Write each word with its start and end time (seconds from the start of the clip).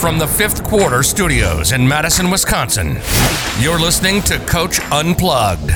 From 0.00 0.16
the 0.16 0.28
fifth 0.28 0.62
quarter 0.62 1.02
studios 1.02 1.72
in 1.72 1.86
Madison, 1.86 2.30
Wisconsin, 2.30 2.98
you're 3.58 3.80
listening 3.80 4.22
to 4.22 4.38
Coach 4.46 4.78
Unplugged. 4.92 5.72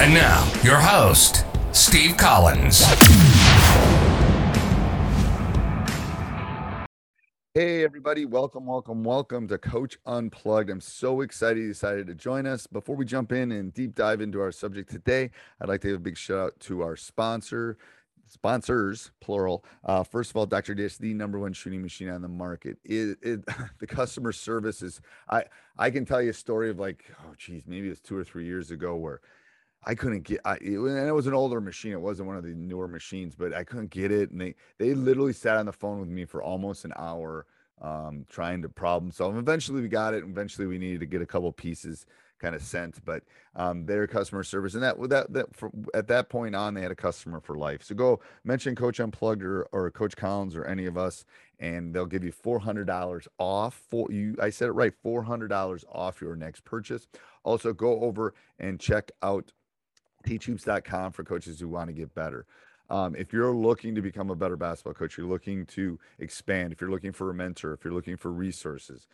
And 0.00 0.12
now, 0.12 0.50
your 0.64 0.80
host, 0.80 1.44
Steve 1.70 2.16
Collins. 2.16 2.84
Hey, 7.54 7.84
everybody. 7.84 8.24
Welcome, 8.24 8.66
welcome, 8.66 9.04
welcome 9.04 9.46
to 9.48 9.56
Coach 9.56 9.98
Unplugged. 10.04 10.68
I'm 10.68 10.80
so 10.80 11.20
excited 11.20 11.60
you 11.60 11.68
decided 11.68 12.08
to 12.08 12.14
join 12.14 12.44
us. 12.44 12.66
Before 12.66 12.96
we 12.96 13.04
jump 13.04 13.30
in 13.30 13.52
and 13.52 13.72
deep 13.72 13.94
dive 13.94 14.20
into 14.20 14.40
our 14.40 14.50
subject 14.50 14.90
today, 14.90 15.30
I'd 15.60 15.68
like 15.68 15.80
to 15.82 15.86
give 15.86 15.96
a 15.96 16.00
big 16.00 16.18
shout 16.18 16.38
out 16.38 16.60
to 16.60 16.82
our 16.82 16.96
sponsor, 16.96 17.78
sponsors 18.28 19.10
plural 19.20 19.64
uh, 19.84 20.02
first 20.02 20.30
of 20.30 20.36
all 20.36 20.46
dr 20.46 20.74
dish 20.74 20.96
the 20.96 21.14
number 21.14 21.38
one 21.38 21.52
shooting 21.52 21.82
machine 21.82 22.08
on 22.08 22.22
the 22.22 22.28
market. 22.28 22.76
It, 22.84 23.18
it 23.22 23.44
the 23.78 23.86
customer 23.86 24.32
service 24.32 24.82
is 24.82 25.00
i 25.28 25.44
i 25.78 25.90
can 25.90 26.04
tell 26.04 26.22
you 26.22 26.30
a 26.30 26.34
story 26.34 26.70
of 26.70 26.78
like 26.78 27.04
oh 27.24 27.34
geez 27.36 27.64
maybe 27.66 27.88
it's 27.88 28.00
two 28.00 28.16
or 28.16 28.24
three 28.24 28.44
years 28.44 28.70
ago 28.70 28.96
where 28.96 29.20
i 29.84 29.94
couldn't 29.94 30.22
get 30.22 30.40
i 30.44 30.54
it, 30.54 30.78
and 30.78 31.08
it 31.08 31.12
was 31.14 31.26
an 31.26 31.34
older 31.34 31.60
machine. 31.60 31.92
It 31.92 32.00
wasn't 32.00 32.28
one 32.28 32.36
of 32.36 32.44
the 32.44 32.54
newer 32.54 32.88
machines 32.88 33.34
but 33.34 33.54
i 33.54 33.64
couldn't 33.64 33.90
get 33.90 34.10
it. 34.10 34.30
And 34.30 34.40
they 34.40 34.54
they 34.78 34.94
literally 34.94 35.32
sat 35.32 35.56
on 35.56 35.66
the 35.66 35.72
phone 35.72 36.00
with 36.00 36.08
me 36.08 36.24
for 36.24 36.42
almost 36.42 36.84
an 36.84 36.92
hour 36.96 37.46
um, 37.80 38.24
trying 38.28 38.62
to 38.62 38.68
problem 38.68 39.10
solve. 39.10 39.36
Eventually 39.36 39.82
we 39.82 39.88
got 39.88 40.14
it. 40.14 40.24
Eventually 40.24 40.66
we 40.66 40.78
needed 40.78 41.00
to 41.00 41.06
get 41.06 41.20
a 41.20 41.26
couple 41.26 41.52
pieces 41.52 42.06
kind 42.38 42.54
of 42.54 42.62
sent, 42.62 43.04
but 43.04 43.22
um, 43.54 43.86
their 43.86 44.06
customer 44.06 44.42
service 44.42 44.74
and 44.74 44.82
that 44.82 44.96
that 45.08 45.32
that 45.32 45.54
for, 45.54 45.70
at 45.94 46.08
that 46.08 46.28
point 46.28 46.54
on 46.54 46.74
they 46.74 46.82
had 46.82 46.90
a 46.90 46.96
customer 46.96 47.40
for 47.40 47.56
life. 47.56 47.82
So 47.82 47.94
go 47.94 48.20
mention 48.44 48.74
Coach 48.74 49.00
Unplugged 49.00 49.42
or, 49.42 49.64
or 49.72 49.90
Coach 49.90 50.16
Collins 50.16 50.56
or 50.56 50.64
any 50.64 50.86
of 50.86 50.96
us, 50.98 51.24
and 51.58 51.94
they'll 51.94 52.06
give 52.06 52.24
you 52.24 52.32
four 52.32 52.58
hundred 52.58 52.86
dollars 52.86 53.26
off. 53.38 53.82
For 53.90 54.10
you, 54.10 54.36
I 54.40 54.50
said 54.50 54.68
it 54.68 54.72
right, 54.72 54.92
four 55.02 55.22
hundred 55.22 55.48
dollars 55.48 55.84
off 55.90 56.20
your 56.20 56.36
next 56.36 56.64
purchase. 56.64 57.06
Also, 57.44 57.72
go 57.72 58.00
over 58.00 58.34
and 58.58 58.78
check 58.80 59.10
out 59.22 59.52
teachhoops.com 60.26 61.12
for 61.12 61.24
coaches 61.24 61.60
who 61.60 61.68
want 61.68 61.88
to 61.88 61.92
get 61.94 62.14
better. 62.14 62.46
Um, 62.88 63.16
if 63.16 63.32
you're 63.32 63.54
looking 63.54 63.94
to 63.94 64.02
become 64.02 64.30
a 64.30 64.36
better 64.36 64.56
basketball 64.56 64.94
coach, 64.94 65.16
you're 65.16 65.26
looking 65.26 65.66
to 65.66 65.98
expand, 66.18 66.72
if 66.72 66.80
you're 66.80 66.90
looking 66.90 67.12
for 67.12 67.30
a 67.30 67.34
mentor, 67.34 67.72
if 67.72 67.84
you're 67.84 67.92
looking 67.92 68.16
for 68.16 68.30
resources, 68.30 69.06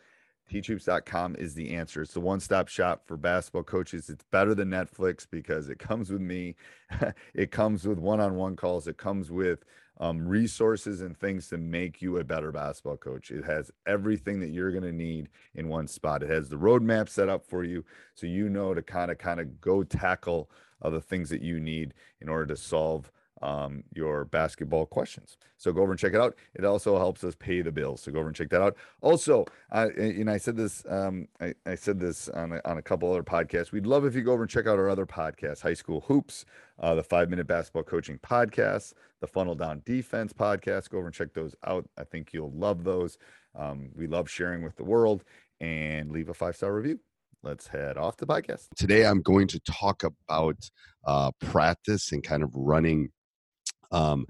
teachhoops.com 0.51 1.35
is 1.37 1.53
the 1.53 1.75
answer. 1.75 2.01
It's 2.01 2.13
the 2.13 2.19
one 2.19 2.39
stop 2.39 2.67
shop 2.67 3.03
for 3.05 3.17
basketball 3.17 3.63
coaches. 3.63 4.09
It's 4.09 4.23
better 4.31 4.53
than 4.53 4.69
Netflix 4.69 5.27
because 5.29 5.69
it 5.69 5.79
comes 5.79 6.09
with 6.09 6.21
me, 6.21 6.55
it 7.33 7.51
comes 7.51 7.87
with 7.87 7.99
one 7.99 8.19
on 8.19 8.35
one 8.35 8.55
calls, 8.55 8.87
it 8.87 8.97
comes 8.97 9.31
with 9.31 9.65
um, 9.99 10.27
resources 10.27 11.01
and 11.01 11.17
things 11.17 11.47
to 11.49 11.57
make 11.57 12.01
you 12.01 12.17
a 12.17 12.23
better 12.23 12.51
basketball 12.51 12.97
coach. 12.97 13.31
It 13.31 13.45
has 13.45 13.71
everything 13.85 14.39
that 14.39 14.49
you're 14.49 14.71
going 14.71 14.83
to 14.83 14.91
need 14.91 15.29
in 15.53 15.67
one 15.67 15.87
spot. 15.87 16.23
It 16.23 16.29
has 16.29 16.49
the 16.49 16.55
roadmap 16.55 17.09
set 17.09 17.29
up 17.29 17.45
for 17.45 17.63
you 17.63 17.85
so 18.15 18.27
you 18.27 18.49
know 18.49 18.73
to 18.73 18.81
kind 18.81 19.11
of 19.11 19.17
kind 19.17 19.39
of 19.39 19.61
go 19.61 19.83
tackle 19.83 20.49
the 20.81 21.01
things 21.01 21.29
that 21.29 21.41
you 21.41 21.59
need 21.59 21.93
in 22.19 22.27
order 22.27 22.45
to 22.47 22.57
solve 22.57 23.11
um, 23.41 23.83
your 23.93 24.25
basketball 24.25 24.85
questions. 24.85 25.37
So 25.57 25.71
go 25.71 25.81
over 25.81 25.91
and 25.91 25.99
check 25.99 26.13
it 26.13 26.19
out. 26.19 26.35
It 26.53 26.65
also 26.65 26.97
helps 26.97 27.23
us 27.23 27.35
pay 27.35 27.61
the 27.61 27.71
bills. 27.71 28.01
So 28.01 28.11
go 28.11 28.19
over 28.19 28.27
and 28.27 28.35
check 28.35 28.49
that 28.49 28.61
out. 28.61 28.77
Also, 29.01 29.45
uh, 29.71 29.89
and 29.97 30.29
I 30.29 30.37
said 30.37 30.55
this, 30.55 30.83
um, 30.87 31.27
I, 31.41 31.53
I, 31.65 31.75
said 31.75 31.99
this 31.99 32.29
on 32.29 32.53
a, 32.53 32.61
on 32.65 32.77
a 32.77 32.81
couple 32.81 33.11
other 33.11 33.23
podcasts. 33.23 33.71
We'd 33.71 33.85
love 33.85 34.05
if 34.05 34.15
you 34.15 34.21
go 34.21 34.33
over 34.33 34.43
and 34.43 34.49
check 34.49 34.67
out 34.67 34.79
our 34.79 34.89
other 34.89 35.05
podcasts: 35.05 35.61
High 35.61 35.73
School 35.73 36.01
Hoops, 36.01 36.45
uh, 36.79 36.95
the 36.95 37.03
Five 37.03 37.29
Minute 37.29 37.47
Basketball 37.47 37.83
Coaching 37.83 38.19
Podcast, 38.19 38.93
the 39.19 39.27
Funnel 39.27 39.55
Down 39.55 39.81
Defense 39.85 40.31
Podcast. 40.31 40.89
Go 40.89 40.99
over 40.99 41.07
and 41.07 41.15
check 41.15 41.33
those 41.33 41.55
out. 41.65 41.87
I 41.97 42.03
think 42.03 42.33
you'll 42.33 42.53
love 42.53 42.83
those. 42.83 43.17
Um, 43.55 43.89
we 43.95 44.07
love 44.07 44.29
sharing 44.29 44.63
with 44.63 44.75
the 44.75 44.83
world. 44.83 45.23
And 45.61 46.11
leave 46.11 46.27
a 46.27 46.33
five 46.33 46.57
star 46.57 46.73
review 46.73 46.99
let's 47.43 47.67
head 47.67 47.97
off 47.97 48.17
the 48.17 48.25
podcast. 48.25 48.67
Today, 48.75 49.05
I'm 49.05 49.21
going 49.21 49.47
to 49.49 49.59
talk 49.59 50.03
about 50.03 50.57
uh, 51.05 51.31
practice 51.39 52.11
and 52.11 52.23
kind 52.23 52.41
of 52.41 52.49
running 52.55 53.09
um, 53.93 54.25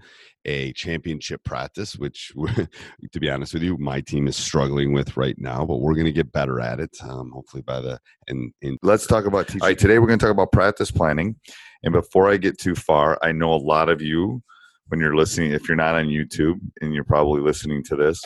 a 0.46 0.74
championship 0.74 1.44
practice, 1.44 1.96
which, 1.96 2.31
to 3.12 3.19
be 3.19 3.29
honest 3.29 3.53
with 3.53 3.63
you, 3.63 3.78
my 3.78 4.01
team 4.01 4.28
is 4.28 4.35
struggling 4.35 4.94
with 4.94 5.16
right 5.16 5.35
now. 5.40 5.66
But 5.66 5.78
we're 5.78 5.96
going 5.96 6.06
to 6.06 6.12
get 6.12 6.31
better 6.31 6.59
at 6.59 6.79
it. 6.79 6.96
Um, 7.01 7.31
hopefully, 7.31 7.63
by 7.63 7.79
the 7.79 8.00
and, 8.28 8.52
and 8.62 8.78
let's 8.84 9.07
talk 9.07 9.25
about 9.25 9.47
teaching. 9.47 9.62
All 9.62 9.69
right, 9.69 9.79
today 9.79 10.00
we're 10.00 10.07
going 10.07 10.19
to 10.19 10.25
talk 10.25 10.34
about 10.34 10.52
practice 10.52 10.91
planning. 10.91 11.35
And 11.84 11.94
before 11.94 12.29
I 12.29 12.38
get 12.38 12.59
too 12.59 12.75
far, 12.75 13.18
I 13.22 13.31
know 13.31 13.53
a 13.53 13.56
lot 13.56 13.90
of 13.90 14.02
you, 14.02 14.41
when 14.88 15.00
you're 15.00 15.16
listening, 15.16 15.52
if 15.52 15.68
you're 15.68 15.78
not 15.78 15.96
on 15.96 16.06
YouTube 16.06 16.59
and 16.81 16.94
you're 16.94 17.03
probably 17.03 17.41
listening 17.41 17.84
to 17.85 17.96
this, 17.96 18.22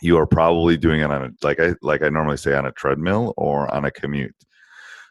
you 0.00 0.18
are 0.18 0.26
probably 0.26 0.76
doing 0.76 1.00
it 1.00 1.10
on 1.10 1.24
a 1.24 1.30
like 1.42 1.60
I 1.60 1.74
like 1.82 2.02
I 2.02 2.08
normally 2.08 2.36
say 2.36 2.54
on 2.54 2.66
a 2.66 2.72
treadmill 2.72 3.32
or 3.36 3.72
on 3.72 3.84
a 3.84 3.90
commute. 3.90 4.34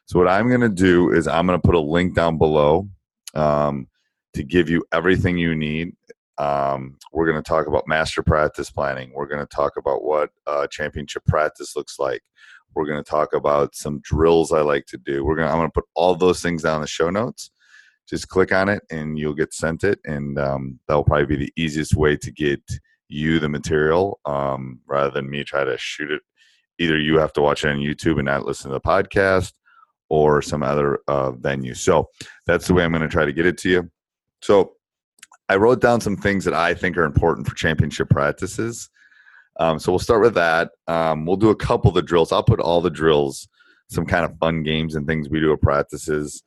So 0.06 0.20
what 0.20 0.28
I'm 0.28 0.50
going 0.50 0.62
to 0.62 0.70
do 0.70 1.12
is 1.12 1.28
I'm 1.28 1.48
going 1.48 1.60
to 1.60 1.66
put 1.66 1.76
a 1.76 1.80
link 1.80 2.14
down 2.14 2.38
below. 2.38 2.90
Um, 3.34 3.88
to 4.34 4.44
give 4.44 4.70
you 4.70 4.84
everything 4.92 5.38
you 5.38 5.56
need. 5.56 5.96
Um, 6.38 6.98
we're 7.12 7.30
going 7.30 7.42
to 7.42 7.48
talk 7.48 7.68
about 7.68 7.88
master 7.88 8.24
practice 8.24 8.72
planning. 8.72 9.12
We're 9.14 9.28
going 9.28 9.46
to 9.46 9.56
talk 9.56 9.78
about 9.78 10.04
what 10.04 10.32
uh, 10.48 10.68
championship 10.68 11.24
practice 11.26 11.76
looks 11.76 12.00
like. 12.00 12.22
We're 12.76 12.88
going 12.88 13.04
to 13.04 13.10
talk 13.10 13.34
about 13.34 13.76
some 13.76 14.00
drills 14.04 14.52
I 14.52 14.62
like 14.62 14.88
to 14.88 14.98
do. 14.98 15.24
We're 15.24 15.36
going. 15.36 15.48
I'm 15.48 15.58
going 15.58 15.68
to 15.68 15.74
put 15.74 15.86
all 15.94 16.16
those 16.16 16.42
things 16.42 16.64
down 16.64 16.76
in 16.76 16.82
the 16.82 16.88
show 16.88 17.12
notes. 17.12 17.52
Just 18.10 18.30
click 18.30 18.52
on 18.52 18.68
it 18.68 18.84
and 18.90 19.18
you'll 19.18 19.36
get 19.36 19.54
sent 19.54 19.84
it, 19.84 20.00
and 20.06 20.40
um, 20.40 20.80
that 20.88 20.96
will 20.96 21.04
probably 21.04 21.28
be 21.28 21.46
the 21.46 21.54
easiest 21.56 21.96
way 21.96 22.18
to 22.18 22.32
get 22.32 22.62
you 23.10 23.40
the 23.40 23.48
material 23.48 24.20
um, 24.26 24.80
rather 24.88 25.12
than 25.12 25.30
me 25.30 25.44
try 25.44 25.64
to 25.64 25.78
shoot 25.78 26.10
it. 26.10 26.22
Either 26.80 26.98
you 26.98 27.20
have 27.20 27.32
to 27.34 27.42
watch 27.42 27.64
it 27.64 27.70
on 27.70 27.78
YouTube 27.78 28.18
and 28.18 28.26
not 28.26 28.46
listen 28.46 28.72
to 28.72 28.74
the 28.74 28.82
podcast, 28.82 29.54
or 30.10 30.42
some 30.42 30.64
other 30.64 31.00
uh, 31.08 31.32
venue. 31.32 31.74
So 31.74 32.10
that's 32.46 32.68
the 32.68 32.74
way 32.74 32.84
I'm 32.84 32.92
going 32.92 33.04
to 33.04 33.08
try 33.08 33.26
to 33.26 33.34
get 33.34 33.46
it 33.46 33.58
to 33.60 33.70
you. 33.70 33.92
So 34.44 34.74
I 35.48 35.56
wrote 35.56 35.80
down 35.80 36.02
some 36.02 36.18
things 36.18 36.44
that 36.44 36.54
I 36.54 36.74
think 36.74 36.98
are 36.98 37.06
important 37.06 37.48
for 37.48 37.56
championship 37.56 38.10
practices. 38.10 38.90
Um, 39.58 39.80
so 39.80 39.90
we'll 39.90 40.00
start 40.00 40.22
with 40.22 40.34
that. 40.34 40.72
Um, 40.90 41.26
we'll 41.26 41.38
do 41.38 41.50
a 41.50 41.56
couple 41.56 41.88
of 41.88 41.96
the 41.96 42.02
drills. 42.02 42.34
I'll 42.34 42.44
put 42.44 42.60
all 42.60 42.82
the 42.82 42.90
drills, 42.90 43.48
some 43.90 44.06
kind 44.06 44.26
of 44.26 44.38
fun 44.40 44.62
games 44.64 44.96
and 44.96 45.08
things 45.08 45.30
we 45.30 45.40
do 45.40 45.54
at 45.54 45.62
practices 45.62 46.44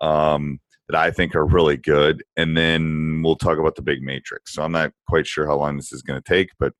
um, 0.00 0.60
that 0.88 0.96
I 0.96 1.10
think 1.10 1.34
are 1.34 1.44
really 1.44 1.76
good. 1.76 2.22
And 2.36 2.56
then 2.56 3.20
we'll 3.24 3.34
talk 3.34 3.58
about 3.58 3.74
the 3.74 3.82
big 3.82 4.00
matrix. 4.00 4.54
So 4.54 4.62
I'm 4.62 4.72
not 4.72 4.92
quite 5.08 5.26
sure 5.26 5.48
how 5.48 5.56
long 5.56 5.76
this 5.76 5.92
is 5.92 6.02
going 6.02 6.22
to 6.22 6.32
take, 6.32 6.50
but 6.60 6.72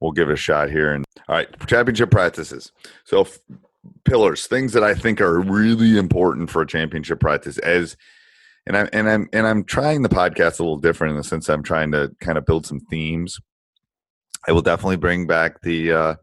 we'll 0.00 0.12
give 0.12 0.30
it 0.30 0.34
a 0.34 0.36
shot 0.36 0.70
here. 0.70 0.94
And 0.94 1.04
all 1.28 1.34
right, 1.34 1.48
championship 1.66 2.10
practices. 2.10 2.72
So 3.04 3.22
f- 3.22 3.40
pillars, 4.04 4.46
things 4.46 4.72
that 4.72 4.82
I 4.82 4.94
think 4.94 5.20
are 5.20 5.38
really 5.38 5.98
important 5.98 6.48
for 6.48 6.62
a 6.62 6.66
championship 6.66 7.20
practice 7.20 7.58
as– 7.58 7.98
and 8.66 8.76
I'm 8.76 8.88
and 8.92 9.08
I'm 9.08 9.28
and 9.32 9.46
I'm 9.46 9.64
trying 9.64 10.02
the 10.02 10.08
podcast 10.08 10.58
a 10.58 10.62
little 10.62 10.78
different 10.78 11.12
in 11.12 11.16
the 11.16 11.24
sense 11.24 11.48
I'm 11.48 11.62
trying 11.62 11.92
to 11.92 12.14
kind 12.20 12.36
of 12.36 12.44
build 12.44 12.66
some 12.66 12.80
themes. 12.80 13.38
I 14.48 14.52
will 14.52 14.62
definitely 14.62 14.96
bring 14.96 15.26
back 15.26 15.62
the 15.62 15.92
uh, 15.92 16.14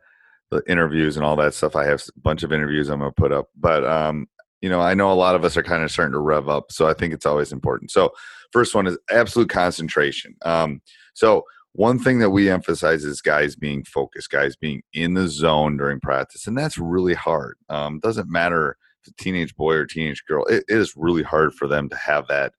the 0.52 0.62
interviews 0.68 1.16
and 1.16 1.26
all 1.26 1.36
that 1.38 1.54
stuff. 1.54 1.76
I 1.76 1.86
have 1.86 2.02
a 2.16 2.20
bunch 2.20 2.44
of 2.44 2.52
interviews 2.52 2.90
I'm 2.90 3.00
gonna 3.00 3.12
put 3.12 3.32
up, 3.32 3.50
but 3.56 3.86
um, 3.86 4.28
you 4.62 4.70
know, 4.70 4.82
I 4.82 4.94
know 4.94 5.12
a 5.12 5.14
lot 5.14 5.36
of 5.36 5.44
us 5.44 5.58
are 5.58 5.64
kind 5.64 5.84
of 5.84 5.92
starting 5.92 6.14
to 6.14 6.20
rev 6.20 6.50
up, 6.50 6.72
so 6.72 6.88
I 6.88 6.94
think 6.94 7.14
it's 7.14 7.26
always 7.26 7.52
important. 7.52 7.92
So, 7.92 8.12
first 8.52 8.76
one 8.76 8.88
is 8.88 8.98
absolute 9.10 9.50
concentration. 9.50 10.36
Um, 10.44 10.82
so 11.14 11.44
one 11.74 11.98
thing 11.98 12.20
that 12.20 12.30
we 12.30 12.50
emphasize 12.50 13.04
is 13.04 13.22
guys 13.22 13.56
being 13.56 13.84
focused, 13.84 14.30
guys 14.30 14.56
being 14.56 14.84
in 14.94 15.16
the 15.16 15.28
zone 15.28 15.76
during 15.78 16.00
practice, 16.00 16.48
and 16.48 16.58
that's 16.58 16.78
really 16.78 17.14
hard. 17.14 17.58
Um, 17.70 18.00
doesn't 18.00 18.30
matter 18.30 18.78
teenage 19.18 19.56
boy 19.56 19.74
or 19.76 19.86
teenage 19.86 20.24
girl; 20.26 20.46
it, 20.46 20.64
it 20.68 20.78
is 20.78 20.94
really 20.96 21.24
hard 21.24 21.54
for 21.54 21.68
them 21.68 21.90
to 21.90 21.96
have 21.96 22.28
that 22.28 22.54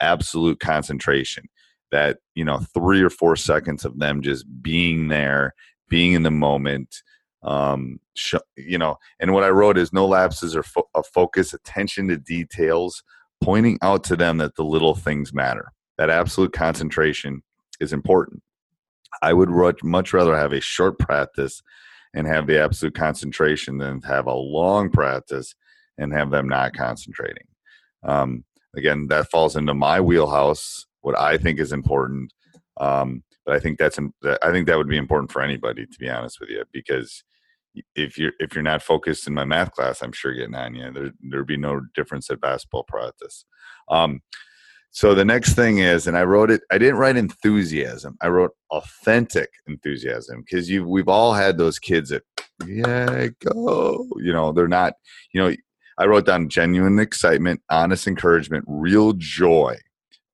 absolute 0.00 0.60
concentration. 0.60 1.48
That 1.90 2.18
you 2.34 2.44
know, 2.44 2.58
three 2.58 3.02
or 3.02 3.10
four 3.10 3.36
seconds 3.36 3.84
of 3.84 3.98
them 3.98 4.22
just 4.22 4.46
being 4.62 5.08
there, 5.08 5.54
being 5.88 6.12
in 6.12 6.22
the 6.22 6.30
moment. 6.30 7.02
Um, 7.42 8.00
sh- 8.14 8.34
you 8.56 8.76
know, 8.76 8.96
and 9.18 9.32
what 9.32 9.44
I 9.44 9.48
wrote 9.48 9.78
is 9.78 9.92
no 9.92 10.06
lapses 10.06 10.54
or 10.54 10.62
fo- 10.62 10.88
of 10.94 11.06
focus, 11.06 11.54
attention 11.54 12.08
to 12.08 12.18
details, 12.18 13.02
pointing 13.40 13.78
out 13.82 14.04
to 14.04 14.16
them 14.16 14.36
that 14.38 14.56
the 14.56 14.64
little 14.64 14.94
things 14.94 15.32
matter. 15.32 15.72
That 15.96 16.10
absolute 16.10 16.52
concentration 16.52 17.42
is 17.80 17.92
important. 17.92 18.42
I 19.22 19.32
would 19.32 19.50
much 19.82 20.12
rather 20.12 20.36
have 20.36 20.52
a 20.52 20.60
short 20.60 20.98
practice 20.98 21.62
and 22.14 22.26
have 22.26 22.46
the 22.46 22.60
absolute 22.60 22.94
concentration 22.94 23.78
than 23.78 24.02
have 24.02 24.26
a 24.26 24.34
long 24.34 24.90
practice 24.90 25.54
and 26.00 26.12
have 26.12 26.30
them 26.30 26.48
not 26.48 26.74
concentrating. 26.74 27.46
Um, 28.02 28.44
again, 28.74 29.06
that 29.08 29.30
falls 29.30 29.56
into 29.56 29.74
my 29.74 30.00
wheelhouse. 30.00 30.86
What 31.02 31.18
I 31.18 31.38
think 31.38 31.60
is 31.60 31.72
important, 31.72 32.32
um, 32.78 33.22
but 33.46 33.54
I 33.54 33.60
think 33.60 33.78
that's 33.78 33.98
I 33.98 34.50
think 34.50 34.66
that 34.66 34.76
would 34.76 34.88
be 34.88 34.98
important 34.98 35.32
for 35.32 35.42
anybody 35.42 35.86
to 35.86 35.98
be 35.98 36.10
honest 36.10 36.40
with 36.40 36.50
you 36.50 36.64
because 36.72 37.24
if 37.94 38.18
you're 38.18 38.32
if 38.38 38.54
you're 38.54 38.62
not 38.62 38.82
focused 38.82 39.26
in 39.26 39.34
my 39.34 39.44
math 39.44 39.72
class, 39.72 40.02
I'm 40.02 40.12
sure 40.12 40.34
getting 40.34 40.54
on 40.54 40.74
you. 40.74 40.92
There 40.92 41.12
there'd 41.30 41.46
be 41.46 41.56
no 41.56 41.80
difference 41.94 42.30
at 42.30 42.40
basketball 42.40 42.84
practice. 42.84 43.44
Um, 43.88 44.20
so 44.92 45.14
the 45.14 45.24
next 45.24 45.54
thing 45.54 45.78
is, 45.78 46.06
and 46.06 46.16
I 46.16 46.24
wrote 46.24 46.50
it. 46.50 46.62
I 46.72 46.78
didn't 46.78 46.96
write 46.96 47.16
enthusiasm. 47.16 48.16
I 48.20 48.28
wrote 48.28 48.50
authentic 48.70 49.50
enthusiasm 49.68 50.42
because 50.44 50.68
you 50.68 50.86
we've 50.86 51.08
all 51.08 51.32
had 51.32 51.58
those 51.58 51.78
kids 51.78 52.10
that 52.10 52.24
yeah 52.66 53.28
go. 53.40 54.06
You 54.16 54.32
know 54.32 54.52
they're 54.52 54.68
not. 54.68 54.94
You 55.32 55.42
know 55.42 55.56
I 56.00 56.06
wrote 56.06 56.24
down 56.24 56.48
genuine 56.48 56.98
excitement, 56.98 57.60
honest 57.68 58.06
encouragement, 58.06 58.64
real 58.66 59.12
joy. 59.12 59.76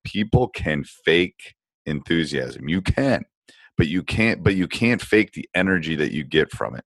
People 0.05 0.47
can 0.47 0.85
fake 0.85 1.55
enthusiasm. 1.85 2.69
You 2.69 2.81
can, 2.81 3.25
but 3.77 3.87
you 3.87 4.01
can't. 4.01 4.43
But 4.45 4.55
you 4.55 4.69
can't 4.69 5.01
fake 5.01 5.33
the 5.33 5.47
energy 5.53 5.97
that 5.97 6.13
you 6.13 6.23
get 6.23 6.51
from 6.51 6.75
it. 6.75 6.85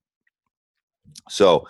So 1.30 1.68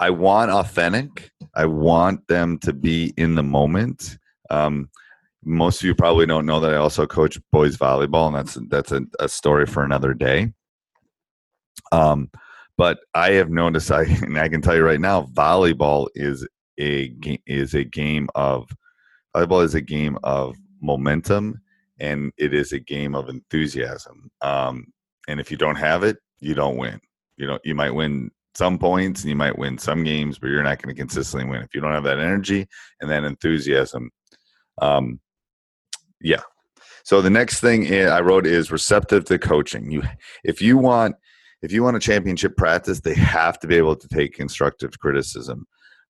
I 0.00 0.08
want 0.08 0.50
authentic. 0.50 1.30
I 1.54 1.66
want 1.66 2.26
them 2.28 2.58
to 2.60 2.72
be 2.72 3.12
in 3.18 3.34
the 3.34 3.42
moment. 3.42 4.16
Um, 4.48 4.88
most 5.44 5.82
of 5.82 5.86
you 5.86 5.94
probably 5.94 6.24
don't 6.24 6.46
know 6.46 6.60
that 6.60 6.72
I 6.72 6.76
also 6.76 7.06
coach 7.06 7.38
boys 7.52 7.76
volleyball, 7.76 8.28
and 8.28 8.36
that's 8.36 8.58
that's 8.68 8.92
a, 8.92 9.02
a 9.20 9.28
story 9.28 9.66
for 9.66 9.84
another 9.84 10.14
day. 10.14 10.54
Um, 11.92 12.30
but 12.76 12.98
I 13.14 13.32
have 13.32 13.50
noticed, 13.50 13.90
I 13.90 14.02
and 14.22 14.38
I 14.38 14.48
can 14.48 14.60
tell 14.60 14.76
you 14.76 14.84
right 14.84 15.00
now, 15.00 15.22
volleyball 15.34 16.08
is 16.14 16.46
a 16.78 17.14
is 17.46 17.74
a 17.74 17.84
game 17.84 18.28
of 18.34 18.68
volleyball 19.34 19.64
is 19.64 19.74
a 19.74 19.80
game 19.80 20.18
of 20.22 20.56
momentum, 20.80 21.60
and 21.98 22.32
it 22.36 22.54
is 22.54 22.72
a 22.72 22.80
game 22.80 23.14
of 23.14 23.28
enthusiasm. 23.28 24.30
Um, 24.42 24.86
and 25.28 25.40
if 25.40 25.50
you 25.50 25.56
don't 25.56 25.76
have 25.76 26.02
it, 26.02 26.18
you 26.40 26.54
don't 26.54 26.76
win. 26.76 27.00
You 27.36 27.46
know, 27.46 27.58
you 27.64 27.74
might 27.74 27.94
win 27.94 28.30
some 28.54 28.78
points 28.78 29.22
and 29.22 29.28
you 29.28 29.36
might 29.36 29.58
win 29.58 29.76
some 29.76 30.02
games, 30.02 30.38
but 30.38 30.48
you're 30.48 30.62
not 30.62 30.80
going 30.80 30.94
to 30.94 30.98
consistently 30.98 31.48
win 31.48 31.62
if 31.62 31.74
you 31.74 31.80
don't 31.80 31.92
have 31.92 32.04
that 32.04 32.18
energy 32.18 32.66
and 33.00 33.10
that 33.10 33.24
enthusiasm. 33.24 34.10
Um, 34.80 35.20
yeah. 36.20 36.42
So 37.04 37.20
the 37.20 37.30
next 37.30 37.60
thing 37.60 37.92
I 37.94 38.20
wrote 38.20 38.46
is 38.46 38.72
receptive 38.72 39.24
to 39.26 39.38
coaching. 39.38 39.90
You, 39.90 40.02
if 40.42 40.62
you 40.62 40.78
want, 40.78 41.16
if 41.66 41.72
you 41.72 41.82
want 41.82 41.96
a 41.96 42.00
championship 42.00 42.56
practice, 42.56 43.00
they 43.00 43.14
have 43.14 43.58
to 43.58 43.66
be 43.66 43.74
able 43.74 43.96
to 43.96 44.06
take 44.06 44.34
constructive 44.34 44.96
criticism. 45.00 45.66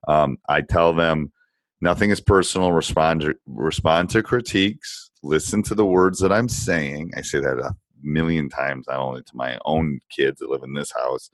Um, 0.06 0.37
I 0.50 0.61
tell 0.61 0.93
them 0.93 1.32
nothing 1.81 2.11
is 2.11 2.20
personal. 2.20 2.73
Respond 2.73 3.23
to, 3.23 3.35
respond 3.47 4.11
to 4.11 4.23
critiques. 4.23 5.11
Listen 5.23 5.62
to 5.62 5.75
the 5.75 5.87
words 5.87 6.19
that 6.19 6.31
I'm 6.31 6.50
saying. 6.50 7.12
I 7.17 7.23
say 7.23 7.41
that 7.41 7.58
a 7.58 7.75
million 8.03 8.50
times, 8.50 8.85
not 8.87 8.99
only 8.99 9.23
to 9.23 9.32
my 9.35 9.58
own 9.64 9.99
kids 10.11 10.41
that 10.41 10.50
live 10.50 10.62
in 10.62 10.75
this 10.75 10.93
house, 10.93 11.31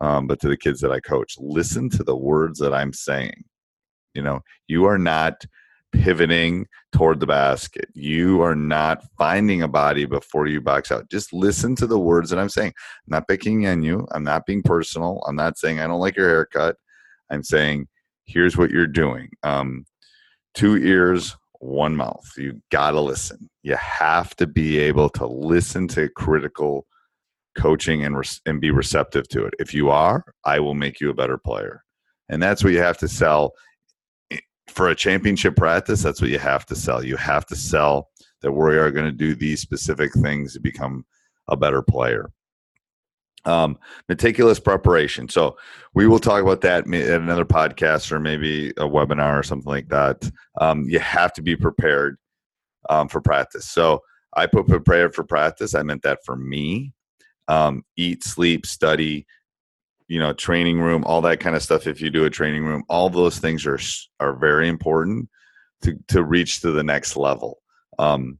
um, 0.00 0.26
but 0.26 0.40
to 0.40 0.48
the 0.48 0.56
kids 0.56 0.80
that 0.80 0.90
I 0.90 0.98
coach. 0.98 1.36
Listen 1.38 1.88
to 1.90 2.02
the 2.02 2.16
words 2.16 2.58
that 2.58 2.74
I'm 2.74 2.92
saying. 2.92 3.44
You 4.14 4.22
know, 4.22 4.40
you 4.66 4.86
are 4.86 4.98
not 4.98 5.44
pivoting 5.92 6.66
toward 6.92 7.20
the 7.20 7.26
basket. 7.26 7.86
You 7.94 8.42
are 8.42 8.54
not 8.54 9.04
finding 9.18 9.62
a 9.62 9.68
body 9.68 10.06
before 10.06 10.46
you 10.46 10.60
box 10.60 10.90
out. 10.92 11.10
Just 11.10 11.32
listen 11.32 11.74
to 11.76 11.86
the 11.86 11.98
words 11.98 12.30
that 12.30 12.38
I'm 12.38 12.48
saying. 12.48 12.72
I'm 12.76 13.10
not 13.10 13.28
picking 13.28 13.66
on 13.66 13.82
you. 13.82 14.06
I'm 14.12 14.24
not 14.24 14.46
being 14.46 14.62
personal. 14.62 15.22
I'm 15.26 15.36
not 15.36 15.58
saying 15.58 15.80
I 15.80 15.86
don't 15.86 16.00
like 16.00 16.16
your 16.16 16.28
haircut. 16.28 16.76
I'm 17.30 17.42
saying 17.42 17.86
here's 18.26 18.56
what 18.56 18.70
you're 18.70 18.86
doing. 18.86 19.30
Um, 19.42 19.84
two 20.54 20.76
ears, 20.76 21.36
one 21.60 21.96
mouth. 21.96 22.26
You 22.36 22.60
gotta 22.70 23.00
listen. 23.00 23.48
You 23.62 23.76
have 23.76 24.34
to 24.36 24.46
be 24.46 24.78
able 24.78 25.08
to 25.10 25.26
listen 25.26 25.88
to 25.88 26.08
critical 26.08 26.86
coaching 27.58 28.04
and 28.04 28.16
re- 28.16 28.40
and 28.46 28.60
be 28.60 28.70
receptive 28.70 29.28
to 29.28 29.44
it. 29.44 29.54
If 29.58 29.74
you 29.74 29.90
are, 29.90 30.24
I 30.44 30.60
will 30.60 30.74
make 30.74 31.00
you 31.00 31.10
a 31.10 31.14
better 31.14 31.38
player. 31.38 31.82
And 32.28 32.42
that's 32.42 32.62
what 32.62 32.72
you 32.72 32.80
have 32.80 32.98
to 32.98 33.08
sell 33.08 33.52
for 34.70 34.88
a 34.88 34.94
championship 34.94 35.56
practice, 35.56 36.02
that's 36.02 36.20
what 36.20 36.30
you 36.30 36.38
have 36.38 36.64
to 36.66 36.76
sell. 36.76 37.04
You 37.04 37.16
have 37.16 37.46
to 37.46 37.56
sell 37.56 38.08
that 38.40 38.52
we 38.52 38.76
are 38.76 38.90
going 38.90 39.06
to 39.06 39.12
do 39.12 39.34
these 39.34 39.60
specific 39.60 40.12
things 40.14 40.54
to 40.54 40.60
become 40.60 41.04
a 41.48 41.56
better 41.56 41.82
player. 41.82 42.30
Um, 43.44 43.78
meticulous 44.08 44.60
preparation. 44.60 45.28
So 45.28 45.56
we 45.94 46.06
will 46.06 46.18
talk 46.18 46.42
about 46.42 46.60
that 46.62 46.86
at 46.92 47.20
another 47.22 47.44
podcast 47.46 48.12
or 48.12 48.20
maybe 48.20 48.70
a 48.70 48.86
webinar 48.86 49.38
or 49.38 49.42
something 49.42 49.70
like 49.70 49.88
that. 49.88 50.30
Um, 50.60 50.84
you 50.88 50.98
have 50.98 51.32
to 51.34 51.42
be 51.42 51.56
prepared 51.56 52.18
um, 52.88 53.08
for 53.08 53.20
practice. 53.20 53.68
So 53.68 54.02
I 54.34 54.46
put 54.46 54.68
prepared 54.68 55.14
for 55.14 55.24
practice. 55.24 55.74
I 55.74 55.82
meant 55.82 56.02
that 56.02 56.18
for 56.24 56.36
me. 56.36 56.92
Um, 57.48 57.82
eat, 57.96 58.22
sleep, 58.24 58.66
study, 58.66 59.26
you 60.10 60.18
know 60.18 60.32
training 60.32 60.80
room 60.80 61.04
all 61.04 61.20
that 61.20 61.38
kind 61.38 61.54
of 61.54 61.62
stuff 61.62 61.86
if 61.86 62.00
you 62.00 62.10
do 62.10 62.24
a 62.24 62.30
training 62.30 62.64
room 62.64 62.82
all 62.88 63.08
those 63.08 63.38
things 63.38 63.64
are 63.64 63.78
are 64.18 64.34
very 64.34 64.68
important 64.68 65.28
to 65.82 65.96
to 66.08 66.22
reach 66.22 66.60
to 66.60 66.72
the 66.72 66.82
next 66.82 67.16
level. 67.16 67.58
Um, 67.98 68.38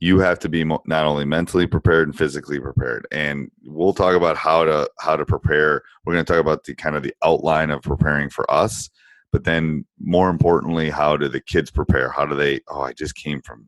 you 0.00 0.18
have 0.18 0.38
to 0.40 0.48
be 0.48 0.64
mo- 0.64 0.82
not 0.86 1.04
only 1.04 1.24
mentally 1.24 1.66
prepared 1.66 2.08
and 2.08 2.16
physically 2.16 2.58
prepared 2.58 3.06
and 3.12 3.50
we'll 3.64 3.94
talk 3.94 4.14
about 4.14 4.36
how 4.36 4.64
to 4.64 4.88
how 5.00 5.16
to 5.16 5.26
prepare. 5.26 5.82
We're 6.04 6.14
going 6.14 6.24
to 6.24 6.32
talk 6.32 6.40
about 6.40 6.64
the 6.64 6.74
kind 6.74 6.96
of 6.96 7.02
the 7.02 7.14
outline 7.24 7.70
of 7.70 7.82
preparing 7.82 8.30
for 8.30 8.48
us 8.50 8.88
but 9.32 9.44
then 9.44 9.86
more 9.98 10.28
importantly 10.28 10.90
how 10.90 11.16
do 11.16 11.28
the 11.28 11.40
kids 11.40 11.70
prepare? 11.70 12.10
How 12.10 12.26
do 12.26 12.34
they 12.34 12.60
oh 12.68 12.82
i 12.82 12.92
just 12.92 13.14
came 13.16 13.40
from 13.42 13.66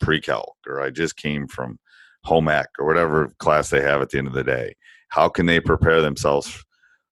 pre-calc 0.00 0.56
or 0.66 0.80
i 0.80 0.90
just 0.90 1.16
came 1.16 1.46
from 1.46 1.78
home 2.24 2.48
ec 2.48 2.68
or 2.78 2.86
whatever 2.86 3.32
class 3.38 3.70
they 3.70 3.82
have 3.82 4.00
at 4.00 4.10
the 4.10 4.18
end 4.18 4.26
of 4.26 4.32
the 4.34 4.44
day 4.44 4.74
how 5.10 5.28
can 5.28 5.46
they 5.46 5.60
prepare 5.60 6.00
themselves 6.00 6.64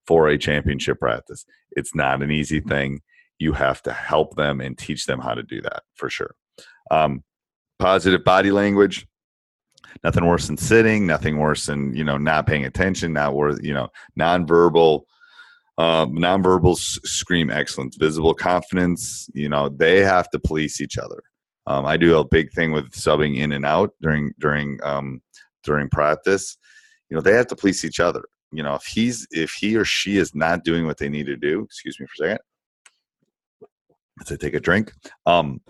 for 0.06 0.28
a 0.28 0.38
championship 0.38 0.98
practice? 0.98 1.44
It's 1.72 1.94
not 1.94 2.22
an 2.22 2.30
easy 2.30 2.60
thing. 2.60 3.00
You 3.38 3.52
have 3.52 3.82
to 3.82 3.92
help 3.92 4.36
them 4.36 4.60
and 4.60 4.76
teach 4.76 5.06
them 5.06 5.20
how 5.20 5.34
to 5.34 5.42
do 5.42 5.60
that 5.62 5.82
for 5.94 6.08
sure. 6.08 6.34
Um, 6.90 7.22
positive 7.78 8.24
body 8.24 8.50
language. 8.50 9.06
Nothing 10.02 10.26
worse 10.26 10.46
than 10.46 10.56
sitting. 10.56 11.06
Nothing 11.06 11.38
worse 11.38 11.66
than 11.66 11.94
you 11.94 12.04
know 12.04 12.18
not 12.18 12.46
paying 12.46 12.64
attention. 12.64 13.12
Not 13.12 13.34
worth 13.34 13.62
you 13.62 13.74
know 13.74 13.88
nonverbal. 14.18 15.02
Um, 15.76 16.16
nonverbals 16.16 16.98
scream 17.06 17.50
excellence. 17.50 17.96
Visible 17.96 18.34
confidence. 18.34 19.28
You 19.34 19.48
know 19.48 19.68
they 19.68 20.00
have 20.00 20.28
to 20.30 20.38
police 20.38 20.80
each 20.80 20.98
other. 20.98 21.22
Um, 21.66 21.86
I 21.86 21.96
do 21.96 22.18
a 22.18 22.26
big 22.26 22.52
thing 22.52 22.72
with 22.72 22.90
subbing 22.92 23.38
in 23.38 23.52
and 23.52 23.64
out 23.64 23.92
during 24.00 24.32
during 24.38 24.78
um, 24.82 25.22
during 25.64 25.88
practice 25.88 26.58
you 27.10 27.14
know 27.14 27.20
they 27.20 27.34
have 27.34 27.46
to 27.48 27.56
police 27.56 27.84
each 27.84 28.00
other. 28.00 28.24
You 28.52 28.62
know 28.62 28.74
if 28.74 28.84
he's 28.84 29.26
if 29.30 29.52
he 29.52 29.76
or 29.76 29.84
she 29.84 30.16
is 30.16 30.34
not 30.34 30.64
doing 30.64 30.86
what 30.86 30.98
they 30.98 31.08
need 31.08 31.26
to 31.26 31.36
do 31.36 31.62
excuse 31.64 32.00
me 32.00 32.06
for 32.06 32.24
a 32.24 32.28
second 32.28 32.38
i 34.20 34.36
take 34.36 34.54
a 34.54 34.60
drink 34.60 34.92
um 35.26 35.60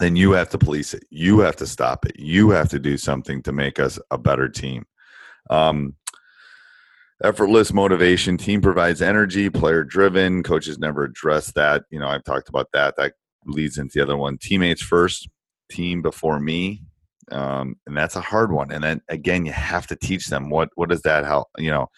then 0.00 0.16
you 0.16 0.32
have 0.32 0.48
to 0.50 0.58
police 0.58 0.94
it. 0.94 1.04
You 1.10 1.40
have 1.40 1.56
to 1.56 1.66
stop 1.66 2.06
it. 2.06 2.18
You 2.18 2.50
have 2.50 2.68
to 2.70 2.78
do 2.78 2.96
something 2.96 3.42
to 3.42 3.52
make 3.52 3.78
us 3.78 3.98
a 4.10 4.18
better 4.18 4.48
team. 4.48 4.84
Um 5.50 5.96
effortless 7.22 7.72
motivation 7.72 8.36
team 8.36 8.60
provides 8.60 9.00
energy 9.00 9.48
player 9.48 9.84
driven 9.84 10.42
coaches 10.42 10.78
never 10.78 11.04
address 11.04 11.52
that. 11.52 11.84
You 11.90 12.00
know 12.00 12.08
i've 12.08 12.24
talked 12.24 12.48
about 12.48 12.68
that. 12.72 12.96
That 12.96 13.14
leads 13.46 13.78
into 13.78 13.92
the 13.94 14.02
other 14.02 14.16
one. 14.16 14.38
Teammates 14.38 14.82
first 14.82 15.28
team 15.70 16.02
before 16.02 16.40
me 16.40 16.82
um, 17.30 17.76
and 17.86 17.96
that's 17.96 18.16
a 18.16 18.20
hard 18.20 18.52
one. 18.52 18.72
And 18.72 18.82
then 18.82 19.00
again, 19.08 19.46
you 19.46 19.52
have 19.52 19.86
to 19.88 19.96
teach 19.96 20.26
them 20.26 20.50
what 20.50 20.70
what 20.74 20.88
does 20.88 21.02
that 21.02 21.24
help? 21.24 21.48
You 21.58 21.70
know, 21.70 21.88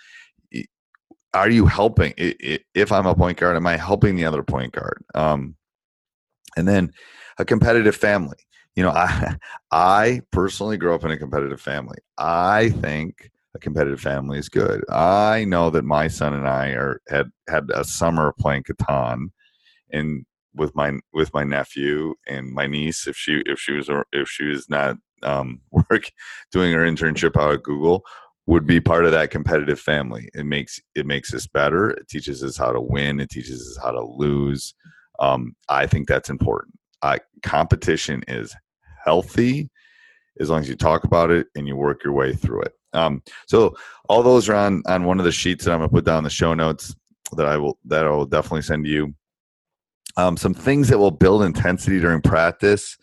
are 1.34 1.50
you 1.50 1.66
helping? 1.66 2.14
If 2.16 2.92
I'm 2.92 3.06
a 3.06 3.14
point 3.14 3.38
guard, 3.38 3.56
am 3.56 3.66
I 3.66 3.76
helping 3.76 4.16
the 4.16 4.24
other 4.24 4.42
point 4.42 4.72
guard? 4.72 5.02
Um, 5.14 5.56
and 6.56 6.68
then 6.68 6.92
a 7.38 7.44
competitive 7.44 7.96
family. 7.96 8.36
you 8.76 8.82
know, 8.82 8.90
I 8.90 9.36
I 9.70 10.20
personally 10.30 10.76
grew 10.76 10.94
up 10.94 11.04
in 11.04 11.10
a 11.10 11.18
competitive 11.18 11.60
family. 11.60 11.98
I 12.18 12.70
think 12.70 13.30
a 13.54 13.58
competitive 13.58 14.00
family 14.00 14.38
is 14.38 14.48
good. 14.48 14.84
I 14.90 15.44
know 15.44 15.70
that 15.70 15.84
my 15.84 16.08
son 16.08 16.34
and 16.34 16.48
I 16.48 16.68
are 16.70 17.00
had 17.08 17.30
had 17.48 17.68
a 17.74 17.84
summer 17.84 18.34
playing 18.38 18.64
Catan, 18.64 19.28
and 19.92 20.24
with 20.54 20.74
my 20.76 20.98
with 21.12 21.32
my 21.34 21.44
nephew 21.44 22.14
and 22.28 22.52
my 22.52 22.66
niece, 22.66 23.06
if 23.06 23.16
she 23.16 23.42
if 23.46 23.58
she 23.58 23.72
was 23.72 23.90
if 24.12 24.28
she 24.28 24.44
was 24.44 24.68
not 24.68 24.96
um, 25.24 25.60
work 25.70 26.10
doing 26.52 26.72
her 26.72 26.80
internship 26.80 27.40
out 27.40 27.52
at 27.52 27.62
Google, 27.62 28.04
would 28.46 28.66
be 28.66 28.80
part 28.80 29.04
of 29.04 29.12
that 29.12 29.30
competitive 29.30 29.80
family. 29.80 30.28
It 30.34 30.44
makes 30.44 30.80
it 30.94 31.06
makes 31.06 31.32
us 31.32 31.46
better. 31.46 31.90
It 31.90 32.08
teaches 32.08 32.42
us 32.42 32.56
how 32.56 32.72
to 32.72 32.80
win. 32.80 33.20
It 33.20 33.30
teaches 33.30 33.60
us 33.60 33.82
how 33.82 33.92
to 33.92 34.04
lose. 34.04 34.74
Um, 35.18 35.54
I 35.68 35.86
think 35.86 36.08
that's 36.08 36.30
important. 36.30 36.78
Uh, 37.02 37.18
competition 37.42 38.22
is 38.28 38.54
healthy 39.04 39.70
as 40.40 40.50
long 40.50 40.60
as 40.60 40.68
you 40.68 40.74
talk 40.74 41.04
about 41.04 41.30
it 41.30 41.46
and 41.54 41.68
you 41.68 41.76
work 41.76 42.02
your 42.02 42.12
way 42.12 42.34
through 42.34 42.62
it. 42.62 42.72
Um, 42.92 43.22
so 43.46 43.74
all 44.08 44.22
those 44.22 44.48
are 44.48 44.54
on 44.54 44.82
on 44.86 45.04
one 45.04 45.18
of 45.18 45.24
the 45.24 45.32
sheets 45.32 45.64
that 45.64 45.72
I'm 45.72 45.78
gonna 45.78 45.88
put 45.88 46.04
down 46.04 46.24
the 46.24 46.30
show 46.30 46.54
notes 46.54 46.94
that 47.36 47.46
I 47.46 47.56
will 47.56 47.78
that 47.86 48.06
I 48.06 48.10
will 48.10 48.26
definitely 48.26 48.62
send 48.62 48.86
you. 48.86 49.14
Um, 50.16 50.36
some 50.36 50.54
things 50.54 50.88
that 50.88 50.98
will 50.98 51.10
build 51.10 51.42
intensity 51.42 51.98
during 51.98 52.20
practice. 52.20 52.96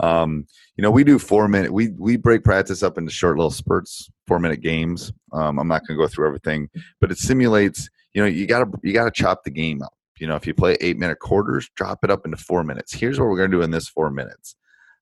Um, 0.00 0.46
you 0.76 0.82
know, 0.82 0.90
we 0.90 1.04
do 1.04 1.18
four 1.18 1.46
minute. 1.48 1.72
We 1.72 1.90
we 1.98 2.16
break 2.16 2.42
practice 2.42 2.82
up 2.82 2.98
into 2.98 3.12
short 3.12 3.36
little 3.36 3.50
spurts, 3.50 4.10
four 4.26 4.38
minute 4.38 4.60
games. 4.60 5.12
Um, 5.32 5.58
I'm 5.58 5.68
not 5.68 5.86
going 5.86 5.98
to 5.98 6.02
go 6.04 6.08
through 6.08 6.26
everything, 6.26 6.68
but 7.00 7.10
it 7.10 7.18
simulates. 7.18 7.88
You 8.12 8.22
know, 8.22 8.28
you 8.28 8.46
gotta 8.46 8.70
you 8.82 8.92
gotta 8.92 9.10
chop 9.10 9.44
the 9.44 9.50
game 9.50 9.82
up. 9.82 9.92
You 10.18 10.28
know, 10.28 10.36
if 10.36 10.46
you 10.46 10.54
play 10.54 10.76
eight 10.80 10.96
minute 10.96 11.18
quarters, 11.18 11.68
drop 11.74 12.04
it 12.04 12.10
up 12.10 12.24
into 12.24 12.36
four 12.36 12.64
minutes. 12.64 12.92
Here's 12.92 13.18
what 13.18 13.28
we're 13.28 13.36
going 13.36 13.50
to 13.50 13.56
do 13.56 13.62
in 13.62 13.70
this 13.70 13.88
four 13.88 14.10
minutes. 14.10 14.56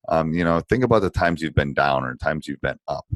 Um, 0.08 0.32
you 0.32 0.44
know, 0.44 0.60
think 0.60 0.84
about 0.84 1.02
the 1.02 1.10
times 1.10 1.42
you've 1.42 1.54
been 1.54 1.74
down 1.74 2.04
or 2.04 2.16
times 2.16 2.48
you've 2.48 2.60
been 2.60 2.78
up. 2.88 3.06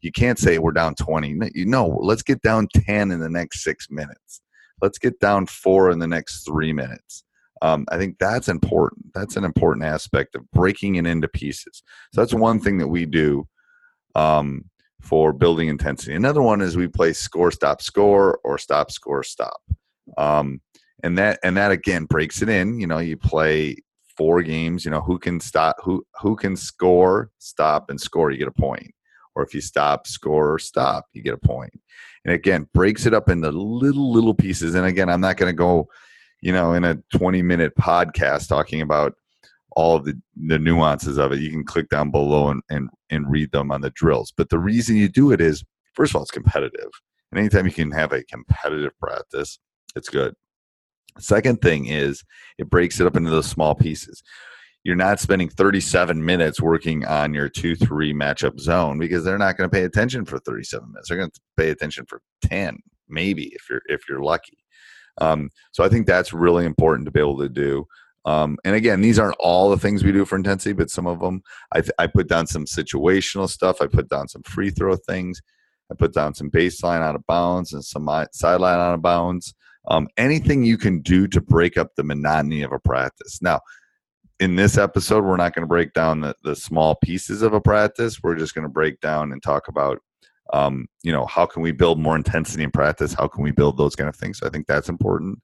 You 0.00 0.12
can't 0.12 0.38
say 0.38 0.58
we're 0.58 0.72
down 0.72 0.94
20. 0.96 1.38
You 1.54 1.64
know, 1.64 1.98
let's 2.02 2.22
get 2.22 2.42
down 2.42 2.68
10 2.74 3.10
in 3.10 3.20
the 3.20 3.30
next 3.30 3.62
six 3.62 3.88
minutes. 3.90 4.42
Let's 4.82 4.98
get 4.98 5.18
down 5.20 5.46
four 5.46 5.90
in 5.90 6.00
the 6.00 6.06
next 6.06 6.44
three 6.44 6.72
minutes. 6.72 7.24
Um, 7.64 7.86
I 7.88 7.96
think 7.96 8.18
that's 8.18 8.48
important. 8.48 9.06
That's 9.14 9.36
an 9.38 9.44
important 9.44 9.86
aspect 9.86 10.34
of 10.34 10.42
breaking 10.50 10.96
it 10.96 11.06
into 11.06 11.28
pieces. 11.28 11.82
So 12.12 12.20
that's 12.20 12.34
one 12.34 12.60
thing 12.60 12.76
that 12.76 12.88
we 12.88 13.06
do 13.06 13.48
um, 14.14 14.66
for 15.00 15.32
building 15.32 15.68
intensity. 15.68 16.14
Another 16.14 16.42
one 16.42 16.60
is 16.60 16.76
we 16.76 16.88
play 16.88 17.14
score, 17.14 17.50
stop, 17.50 17.80
score, 17.80 18.38
or 18.44 18.58
stop, 18.58 18.90
score, 18.90 19.22
stop. 19.22 19.62
Um, 20.18 20.60
and 21.02 21.16
that 21.16 21.38
and 21.42 21.56
that 21.56 21.70
again 21.70 22.04
breaks 22.04 22.42
it 22.42 22.50
in. 22.50 22.78
You 22.80 22.86
know, 22.86 22.98
you 22.98 23.16
play 23.16 23.76
four 24.14 24.42
games. 24.42 24.84
You 24.84 24.90
know, 24.90 25.00
who 25.00 25.18
can 25.18 25.40
stop, 25.40 25.76
who 25.82 26.04
who 26.20 26.36
can 26.36 26.56
score, 26.56 27.30
stop, 27.38 27.88
and 27.88 27.98
score. 27.98 28.30
You 28.30 28.36
get 28.36 28.48
a 28.48 28.52
point. 28.52 28.90
Or 29.36 29.42
if 29.42 29.54
you 29.54 29.62
stop, 29.62 30.06
score, 30.06 30.52
or 30.52 30.58
stop, 30.58 31.06
you 31.14 31.22
get 31.22 31.32
a 31.32 31.38
point. 31.38 31.72
And 32.26 32.34
again, 32.34 32.68
breaks 32.74 33.06
it 33.06 33.14
up 33.14 33.30
into 33.30 33.50
little 33.50 34.12
little 34.12 34.34
pieces. 34.34 34.74
And 34.74 34.84
again, 34.84 35.08
I'm 35.08 35.22
not 35.22 35.38
going 35.38 35.50
to 35.50 35.56
go 35.56 35.88
you 36.40 36.52
know, 36.52 36.74
in 36.74 36.84
a 36.84 36.96
20 37.16 37.42
minute 37.42 37.74
podcast 37.76 38.48
talking 38.48 38.80
about 38.80 39.14
all 39.76 39.98
the, 39.98 40.20
the 40.36 40.58
nuances 40.58 41.18
of 41.18 41.32
it. 41.32 41.40
You 41.40 41.50
can 41.50 41.64
click 41.64 41.88
down 41.88 42.10
below 42.10 42.48
and, 42.48 42.62
and, 42.70 42.88
and 43.10 43.30
read 43.30 43.50
them 43.52 43.70
on 43.70 43.80
the 43.80 43.90
drills. 43.90 44.32
But 44.36 44.48
the 44.48 44.58
reason 44.58 44.96
you 44.96 45.08
do 45.08 45.32
it 45.32 45.40
is, 45.40 45.64
first 45.94 46.12
of 46.12 46.16
all, 46.16 46.22
it's 46.22 46.30
competitive. 46.30 46.90
And 47.30 47.38
anytime 47.38 47.66
you 47.66 47.72
can 47.72 47.90
have 47.90 48.12
a 48.12 48.24
competitive 48.24 48.92
practice, 48.98 49.58
it's 49.96 50.08
good. 50.08 50.34
Second 51.18 51.60
thing 51.60 51.86
is 51.86 52.24
it 52.58 52.70
breaks 52.70 53.00
it 53.00 53.06
up 53.06 53.16
into 53.16 53.30
those 53.30 53.46
small 53.46 53.74
pieces. 53.74 54.22
You're 54.82 54.96
not 54.96 55.18
spending 55.18 55.48
37 55.48 56.22
minutes 56.22 56.60
working 56.60 57.06
on 57.06 57.32
your 57.32 57.48
2 57.48 57.74
3 57.74 58.12
matchup 58.12 58.60
zone 58.60 58.98
because 58.98 59.24
they're 59.24 59.38
not 59.38 59.56
going 59.56 59.70
to 59.70 59.74
pay 59.74 59.84
attention 59.84 60.24
for 60.24 60.38
37 60.38 60.92
minutes. 60.92 61.08
They're 61.08 61.18
going 61.18 61.30
to 61.30 61.40
pay 61.56 61.70
attention 61.70 62.04
for 62.06 62.20
10, 62.42 62.78
maybe 63.08 63.46
if 63.54 63.62
you're 63.70 63.80
if 63.86 64.02
you're 64.08 64.22
lucky. 64.22 64.63
Um, 65.20 65.50
so 65.72 65.84
I 65.84 65.88
think 65.88 66.06
that's 66.06 66.32
really 66.32 66.64
important 66.64 67.06
to 67.06 67.12
be 67.12 67.20
able 67.20 67.38
to 67.38 67.48
do. 67.48 67.86
Um, 68.26 68.56
and 68.64 68.74
again, 68.74 69.00
these 69.00 69.18
aren't 69.18 69.36
all 69.38 69.70
the 69.70 69.78
things 69.78 70.02
we 70.02 70.12
do 70.12 70.24
for 70.24 70.36
intensity, 70.36 70.72
but 70.72 70.90
some 70.90 71.06
of 71.06 71.20
them. 71.20 71.42
I, 71.72 71.80
th- 71.82 71.92
I 71.98 72.06
put 72.06 72.28
down 72.28 72.46
some 72.46 72.64
situational 72.64 73.48
stuff. 73.48 73.82
I 73.82 73.86
put 73.86 74.08
down 74.08 74.28
some 74.28 74.42
free 74.42 74.70
throw 74.70 74.96
things. 74.96 75.40
I 75.90 75.94
put 75.94 76.14
down 76.14 76.34
some 76.34 76.50
baseline 76.50 77.02
out 77.02 77.14
of 77.14 77.26
bounds 77.26 77.72
and 77.72 77.84
some 77.84 78.08
sideline 78.32 78.78
out 78.78 78.94
of 78.94 79.02
bounds. 79.02 79.54
Um, 79.86 80.08
anything 80.16 80.64
you 80.64 80.78
can 80.78 81.02
do 81.02 81.26
to 81.28 81.42
break 81.42 81.76
up 81.76 81.94
the 81.94 82.04
monotony 82.04 82.62
of 82.62 82.72
a 82.72 82.78
practice. 82.78 83.42
Now, 83.42 83.60
in 84.40 84.56
this 84.56 84.78
episode, 84.78 85.24
we're 85.24 85.36
not 85.36 85.54
going 85.54 85.62
to 85.62 85.68
break 85.68 85.92
down 85.92 86.22
the, 86.22 86.34
the 86.42 86.56
small 86.56 86.96
pieces 86.96 87.42
of 87.42 87.52
a 87.52 87.60
practice. 87.60 88.22
We're 88.22 88.36
just 88.36 88.54
going 88.54 88.64
to 88.64 88.72
break 88.72 89.00
down 89.00 89.32
and 89.32 89.42
talk 89.42 89.68
about 89.68 89.98
um, 90.54 90.86
you 91.02 91.10
know, 91.10 91.26
how 91.26 91.46
can 91.46 91.62
we 91.62 91.72
build 91.72 91.98
more 91.98 92.14
intensity 92.14 92.62
in 92.62 92.70
practice? 92.70 93.12
How 93.12 93.26
can 93.26 93.42
we 93.42 93.50
build 93.50 93.76
those 93.76 93.96
kind 93.96 94.08
of 94.08 94.14
things? 94.14 94.38
So 94.38 94.46
I 94.46 94.50
think 94.50 94.68
that's 94.68 94.88
important. 94.88 95.40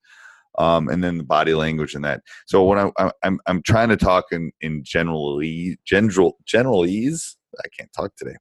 Um, 0.57 0.89
and 0.89 1.03
then 1.03 1.19
the 1.19 1.25
body 1.25 1.53
language 1.53 1.95
and 1.97 2.05
that. 2.05 2.21
So 2.47 2.65
when 2.65 2.79
I, 2.79 3.11
I'm 3.25 3.41
I'm 3.47 3.61
trying 3.63 3.89
to 3.89 3.97
talk 3.97 4.27
in 4.31 4.53
in 4.61 4.85
generally 4.85 5.79
general 5.85 6.39
generalese. 6.47 7.35
I 7.59 7.69
can't 7.77 7.93
talk 7.93 8.15
today. 8.15 8.37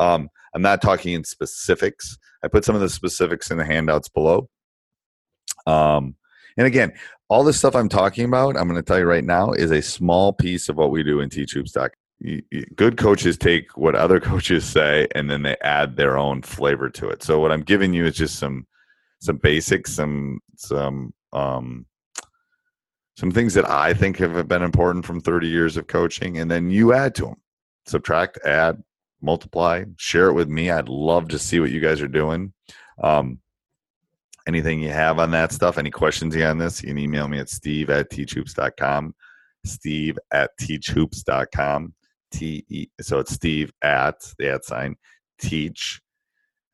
Um, 0.00 0.28
I'm 0.54 0.62
not 0.62 0.82
talking 0.82 1.12
in 1.12 1.22
specifics. 1.22 2.18
I 2.42 2.48
put 2.48 2.64
some 2.64 2.74
of 2.74 2.80
the 2.80 2.88
specifics 2.88 3.52
in 3.52 3.58
the 3.58 3.64
handouts 3.64 4.08
below. 4.08 4.48
Um, 5.66 6.16
and 6.56 6.66
again, 6.66 6.92
all 7.28 7.44
the 7.44 7.52
stuff 7.52 7.76
I'm 7.76 7.88
talking 7.88 8.24
about, 8.24 8.56
I'm 8.56 8.68
going 8.68 8.80
to 8.80 8.82
tell 8.82 8.98
you 8.98 9.04
right 9.04 9.24
now, 9.24 9.52
is 9.52 9.70
a 9.70 9.82
small 9.82 10.32
piece 10.32 10.68
of 10.68 10.76
what 10.76 10.90
we 10.90 11.04
do 11.04 11.20
in 11.20 11.28
teachhoops.com 11.28 11.90
good 12.74 12.96
coaches 12.96 13.38
take 13.38 13.76
what 13.76 13.94
other 13.94 14.18
coaches 14.30 14.64
say 14.64 15.06
and 15.14 15.30
then 15.30 15.42
they 15.42 15.56
add 15.62 15.96
their 15.96 16.18
own 16.18 16.42
flavor 16.42 16.90
to 16.90 17.08
it. 17.08 17.22
So 17.22 17.38
what 17.38 17.52
I'm 17.52 17.62
giving 17.62 17.94
you 17.94 18.06
is 18.06 18.16
just 18.16 18.38
some 18.38 18.66
some 19.20 19.36
basics, 19.36 19.92
some 19.92 20.40
some 20.56 21.12
um, 21.32 21.86
some 23.16 23.30
things 23.32 23.54
that 23.54 23.68
I 23.68 23.94
think 23.94 24.18
have 24.18 24.46
been 24.46 24.62
important 24.62 25.04
from 25.04 25.20
30 25.20 25.48
years 25.48 25.76
of 25.76 25.88
coaching, 25.88 26.38
and 26.38 26.48
then 26.48 26.70
you 26.70 26.92
add 26.92 27.16
to 27.16 27.22
them, 27.22 27.36
subtract, 27.84 28.38
add, 28.44 28.80
multiply, 29.20 29.84
share 29.96 30.28
it 30.28 30.34
with 30.34 30.48
me. 30.48 30.70
I'd 30.70 30.88
love 30.88 31.28
to 31.28 31.38
see 31.38 31.58
what 31.58 31.72
you 31.72 31.80
guys 31.80 32.00
are 32.00 32.06
doing. 32.08 32.52
Um, 33.02 33.40
anything 34.46 34.80
you 34.80 34.90
have 34.90 35.18
on 35.18 35.32
that 35.32 35.52
stuff, 35.52 35.78
any 35.78 35.90
questions 35.90 36.36
you 36.36 36.44
on 36.44 36.58
this, 36.58 36.80
you 36.82 36.88
can 36.88 36.98
email 36.98 37.26
me 37.26 37.38
at 37.38 37.48
steve 37.48 37.90
at 37.90 38.10
teachhoops.com. 38.10 39.14
Steve 39.64 40.18
at 40.30 40.50
teachhoops.com. 40.60 41.92
T 42.30 42.64
E. 42.68 42.86
So 43.00 43.18
it's 43.18 43.32
Steve 43.32 43.72
at 43.82 44.16
the 44.38 44.50
at 44.50 44.64
sign 44.64 44.96
teach 45.40 46.00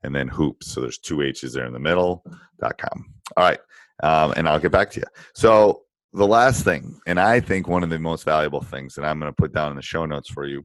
and 0.02 0.14
then 0.14 0.28
hoops. 0.28 0.68
So 0.72 0.80
there's 0.80 0.98
two 0.98 1.22
H's 1.22 1.52
there 1.52 1.66
in 1.66 1.72
the 1.72 1.78
middle. 1.78 2.22
dot 2.60 2.78
com. 2.78 3.12
All 3.36 3.44
right. 3.44 3.60
Um, 4.02 4.34
and 4.36 4.48
I'll 4.48 4.58
get 4.60 4.72
back 4.72 4.90
to 4.92 5.00
you. 5.00 5.06
So 5.34 5.82
the 6.12 6.26
last 6.26 6.64
thing, 6.64 6.98
and 7.06 7.18
I 7.18 7.40
think 7.40 7.68
one 7.68 7.82
of 7.82 7.90
the 7.90 7.98
most 7.98 8.24
valuable 8.24 8.60
things 8.60 8.94
that 8.94 9.04
I'm 9.04 9.18
going 9.18 9.32
to 9.32 9.36
put 9.36 9.52
down 9.52 9.70
in 9.70 9.76
the 9.76 9.82
show 9.82 10.04
notes 10.04 10.30
for 10.30 10.46
you 10.46 10.64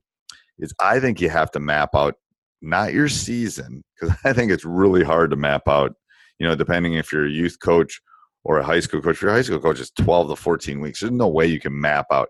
is 0.58 0.74
I 0.80 1.00
think 1.00 1.22
you 1.22 1.30
have 1.30 1.52
to 1.52 1.60
map 1.60 1.92
out 1.96 2.16
not 2.62 2.94
your 2.94 3.08
season 3.08 3.84
because 4.00 4.16
I 4.26 4.34
think 4.34 4.52
it's 4.52 4.66
really 4.66 5.04
hard 5.04 5.32
to 5.32 5.38
map 5.38 5.68
out. 5.68 5.94
You 6.40 6.48
know, 6.48 6.56
depending 6.56 6.94
if 6.94 7.12
you're 7.12 7.26
a 7.26 7.30
youth 7.32 7.58
coach 7.62 8.00
or 8.44 8.60
a 8.60 8.64
high 8.64 8.80
school 8.80 9.02
coach. 9.02 9.16
If 9.16 9.22
you're 9.22 9.32
a 9.32 9.36
high 9.36 9.42
school 9.42 9.60
coach, 9.60 9.80
it's 9.80 9.92
12 9.92 10.30
to 10.30 10.36
14 10.36 10.80
weeks. 10.80 11.02
There's 11.02 11.12
no 11.12 11.28
way 11.28 11.46
you 11.46 11.60
can 11.60 11.80
map 11.80 12.08
out 12.12 12.30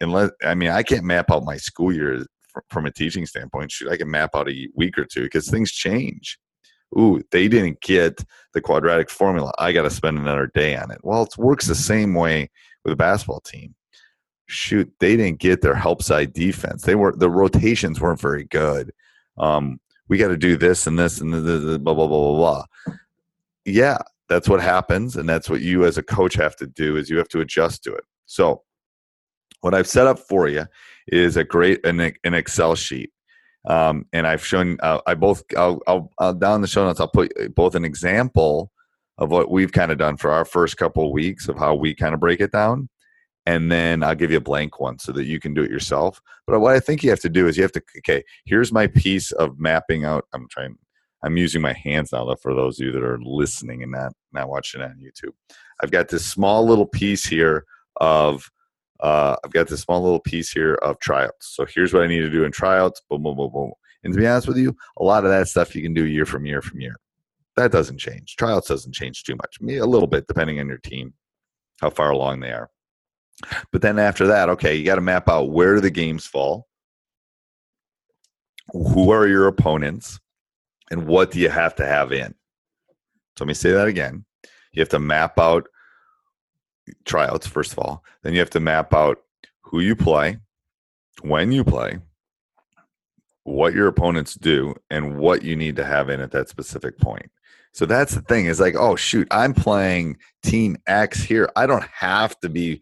unless 0.00 0.30
I 0.44 0.54
mean 0.54 0.70
I 0.70 0.82
can't 0.82 1.04
map 1.04 1.30
out 1.30 1.44
my 1.44 1.56
school 1.56 1.92
year 1.92 2.24
from 2.70 2.86
a 2.86 2.90
teaching 2.90 3.26
standpoint. 3.26 3.72
Shoot, 3.72 3.90
I 3.90 3.96
can 3.96 4.10
map 4.10 4.30
out 4.34 4.48
a 4.48 4.68
week 4.74 4.98
or 4.98 5.04
two 5.04 5.22
because 5.22 5.48
things 5.48 5.72
change. 5.72 6.38
Ooh, 6.98 7.20
they 7.32 7.48
didn't 7.48 7.80
get 7.80 8.24
the 8.52 8.60
quadratic 8.60 9.10
formula. 9.10 9.52
I 9.58 9.72
got 9.72 9.82
to 9.82 9.90
spend 9.90 10.18
another 10.18 10.50
day 10.54 10.76
on 10.76 10.90
it. 10.92 10.98
Well, 11.02 11.24
it 11.24 11.36
works 11.36 11.66
the 11.66 11.74
same 11.74 12.14
way 12.14 12.50
with 12.84 12.92
a 12.92 12.96
basketball 12.96 13.40
team. 13.40 13.74
Shoot, 14.46 14.92
they 15.00 15.16
didn't 15.16 15.40
get 15.40 15.62
their 15.62 15.74
help 15.74 16.02
side 16.02 16.32
defense. 16.32 16.82
They 16.82 16.94
were 16.94 17.14
the 17.16 17.30
rotations 17.30 18.00
weren't 18.00 18.20
very 18.20 18.44
good. 18.44 18.92
Um, 19.38 19.80
we 20.08 20.18
got 20.18 20.28
to 20.28 20.36
do 20.36 20.56
this 20.56 20.86
and 20.86 20.98
this 20.98 21.20
and 21.20 21.32
the, 21.32 21.40
the, 21.40 21.58
the 21.58 21.78
blah 21.78 21.94
blah 21.94 22.06
blah 22.06 22.32
blah 22.32 22.36
blah. 22.36 22.96
Yeah, 23.64 23.98
that's 24.28 24.48
what 24.48 24.60
happens, 24.60 25.16
and 25.16 25.28
that's 25.28 25.48
what 25.48 25.62
you 25.62 25.86
as 25.86 25.96
a 25.96 26.02
coach 26.02 26.34
have 26.34 26.56
to 26.56 26.66
do. 26.66 26.96
Is 26.96 27.08
you 27.08 27.16
have 27.16 27.28
to 27.28 27.40
adjust 27.40 27.82
to 27.84 27.94
it. 27.94 28.04
So 28.26 28.62
what 29.64 29.72
I've 29.72 29.88
set 29.88 30.06
up 30.06 30.18
for 30.18 30.46
you 30.46 30.66
is 31.08 31.38
a 31.38 31.42
great 31.42 31.84
an, 31.86 31.98
an 31.98 32.34
Excel 32.34 32.74
sheet. 32.74 33.10
Um, 33.66 34.04
and 34.12 34.26
I've 34.26 34.44
shown 34.44 34.76
uh, 34.82 35.00
I 35.06 35.14
both 35.14 35.42
I'll, 35.56 35.80
I'll, 35.86 36.12
I'll, 36.18 36.34
down 36.34 36.60
the 36.60 36.66
show 36.66 36.84
notes 36.84 37.00
I'll 37.00 37.08
put 37.08 37.32
both 37.54 37.74
an 37.74 37.84
example 37.84 38.70
of 39.16 39.30
what 39.30 39.50
we've 39.50 39.72
kind 39.72 39.90
of 39.90 39.96
done 39.96 40.18
for 40.18 40.30
our 40.30 40.44
first 40.44 40.76
couple 40.76 41.06
of 41.06 41.12
weeks 41.12 41.48
of 41.48 41.56
how 41.56 41.74
we 41.74 41.94
kind 41.94 42.12
of 42.12 42.20
break 42.20 42.40
it 42.40 42.52
down, 42.52 42.90
and 43.46 43.72
then 43.72 44.02
I'll 44.02 44.14
give 44.14 44.30
you 44.30 44.36
a 44.36 44.42
blank 44.42 44.80
one 44.80 44.98
so 44.98 45.12
that 45.12 45.24
you 45.24 45.40
can 45.40 45.54
do 45.54 45.62
it 45.62 45.70
yourself. 45.70 46.20
But 46.46 46.60
what 46.60 46.76
I 46.76 46.80
think 46.80 47.02
you 47.02 47.08
have 47.08 47.20
to 47.20 47.30
do 47.30 47.48
is 47.48 47.56
you 47.56 47.62
have 47.62 47.72
to 47.72 47.82
okay. 48.00 48.22
Here's 48.44 48.70
my 48.70 48.86
piece 48.86 49.32
of 49.32 49.58
mapping 49.58 50.04
out. 50.04 50.26
I'm 50.34 50.46
trying. 50.50 50.76
I'm 51.22 51.38
using 51.38 51.62
my 51.62 51.72
hands 51.72 52.12
now 52.12 52.26
though 52.26 52.36
for 52.36 52.52
those 52.52 52.78
of 52.78 52.84
you 52.84 52.92
that 52.92 53.02
are 53.02 53.18
listening 53.22 53.82
and 53.82 53.92
not 53.92 54.12
not 54.34 54.50
watching 54.50 54.82
on 54.82 55.00
YouTube. 55.02 55.32
I've 55.82 55.90
got 55.90 56.10
this 56.10 56.26
small 56.26 56.66
little 56.66 56.86
piece 56.86 57.24
here 57.24 57.64
of 57.96 58.50
uh, 59.04 59.36
I've 59.44 59.52
got 59.52 59.68
this 59.68 59.82
small 59.82 60.02
little 60.02 60.18
piece 60.18 60.50
here 60.50 60.76
of 60.76 60.98
tryouts. 60.98 61.54
So 61.54 61.66
here's 61.66 61.92
what 61.92 62.02
I 62.02 62.06
need 62.06 62.20
to 62.20 62.30
do 62.30 62.44
in 62.44 62.52
tryouts. 62.52 63.02
Boom, 63.10 63.22
boom, 63.22 63.36
boom, 63.36 63.50
boom. 63.52 63.72
And 64.02 64.14
to 64.14 64.18
be 64.18 64.26
honest 64.26 64.48
with 64.48 64.56
you, 64.56 64.74
a 64.98 65.04
lot 65.04 65.24
of 65.24 65.30
that 65.30 65.46
stuff 65.46 65.76
you 65.76 65.82
can 65.82 65.92
do 65.92 66.06
year 66.06 66.24
from 66.24 66.46
year 66.46 66.62
from 66.62 66.80
year. 66.80 66.96
That 67.56 67.70
doesn't 67.70 67.98
change. 67.98 68.36
Tryouts 68.36 68.68
doesn't 68.68 68.94
change 68.94 69.22
too 69.22 69.36
much. 69.36 69.60
Me 69.60 69.76
a 69.76 69.84
little 69.84 70.08
bit, 70.08 70.26
depending 70.26 70.58
on 70.58 70.68
your 70.68 70.78
team, 70.78 71.12
how 71.82 71.90
far 71.90 72.12
along 72.12 72.40
they 72.40 72.50
are. 72.50 72.70
But 73.72 73.82
then 73.82 73.98
after 73.98 74.26
that, 74.26 74.48
okay, 74.48 74.74
you 74.74 74.86
got 74.86 74.94
to 74.94 75.02
map 75.02 75.28
out 75.28 75.50
where 75.50 75.74
do 75.74 75.82
the 75.82 75.90
games 75.90 76.24
fall, 76.24 76.66
who 78.72 79.10
are 79.10 79.28
your 79.28 79.48
opponents, 79.48 80.18
and 80.90 81.06
what 81.06 81.30
do 81.30 81.40
you 81.40 81.50
have 81.50 81.74
to 81.74 81.84
have 81.84 82.10
in. 82.10 82.34
So 83.36 83.44
let 83.44 83.48
me 83.48 83.54
say 83.54 83.72
that 83.72 83.86
again. 83.86 84.24
You 84.72 84.80
have 84.80 84.88
to 84.90 84.98
map 84.98 85.38
out 85.38 85.68
tryouts 87.04 87.46
first 87.46 87.72
of 87.72 87.78
all. 87.78 88.04
Then 88.22 88.32
you 88.32 88.38
have 88.40 88.50
to 88.50 88.60
map 88.60 88.94
out 88.94 89.18
who 89.62 89.80
you 89.80 89.96
play, 89.96 90.38
when 91.22 91.52
you 91.52 91.64
play, 91.64 91.98
what 93.44 93.74
your 93.74 93.88
opponents 93.88 94.34
do, 94.34 94.74
and 94.90 95.18
what 95.18 95.42
you 95.42 95.56
need 95.56 95.76
to 95.76 95.84
have 95.84 96.08
in 96.10 96.20
at 96.20 96.30
that 96.32 96.48
specific 96.48 96.98
point. 96.98 97.30
So 97.72 97.86
that's 97.86 98.14
the 98.14 98.22
thing 98.22 98.46
is 98.46 98.60
like, 98.60 98.76
oh 98.76 98.96
shoot, 98.96 99.26
I'm 99.30 99.52
playing 99.52 100.16
team 100.42 100.76
X 100.86 101.22
here. 101.22 101.50
I 101.56 101.66
don't 101.66 101.84
have 101.84 102.38
to 102.40 102.48
be 102.48 102.80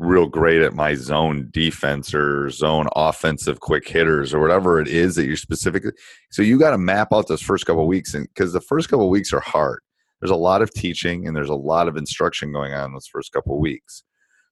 real 0.00 0.26
great 0.26 0.60
at 0.60 0.74
my 0.74 0.94
zone 0.94 1.48
defense 1.52 2.12
or 2.12 2.50
zone 2.50 2.88
offensive 2.96 3.60
quick 3.60 3.88
hitters 3.88 4.34
or 4.34 4.40
whatever 4.40 4.80
it 4.80 4.88
is 4.88 5.14
that 5.14 5.26
you're 5.26 5.36
specifically. 5.36 5.92
So 6.30 6.42
you 6.42 6.58
got 6.58 6.70
to 6.70 6.78
map 6.78 7.08
out 7.12 7.28
those 7.28 7.42
first 7.42 7.64
couple 7.66 7.86
weeks, 7.86 8.14
and 8.14 8.26
because 8.28 8.52
the 8.52 8.60
first 8.60 8.88
couple 8.88 9.08
weeks 9.08 9.32
are 9.32 9.40
hard. 9.40 9.80
There's 10.20 10.30
a 10.30 10.36
lot 10.36 10.62
of 10.62 10.72
teaching 10.72 11.26
and 11.26 11.36
there's 11.36 11.50
a 11.50 11.54
lot 11.54 11.88
of 11.88 11.96
instruction 11.96 12.52
going 12.52 12.72
on 12.72 12.86
in 12.86 12.92
those 12.92 13.06
first 13.06 13.32
couple 13.32 13.58
weeks. 13.60 14.04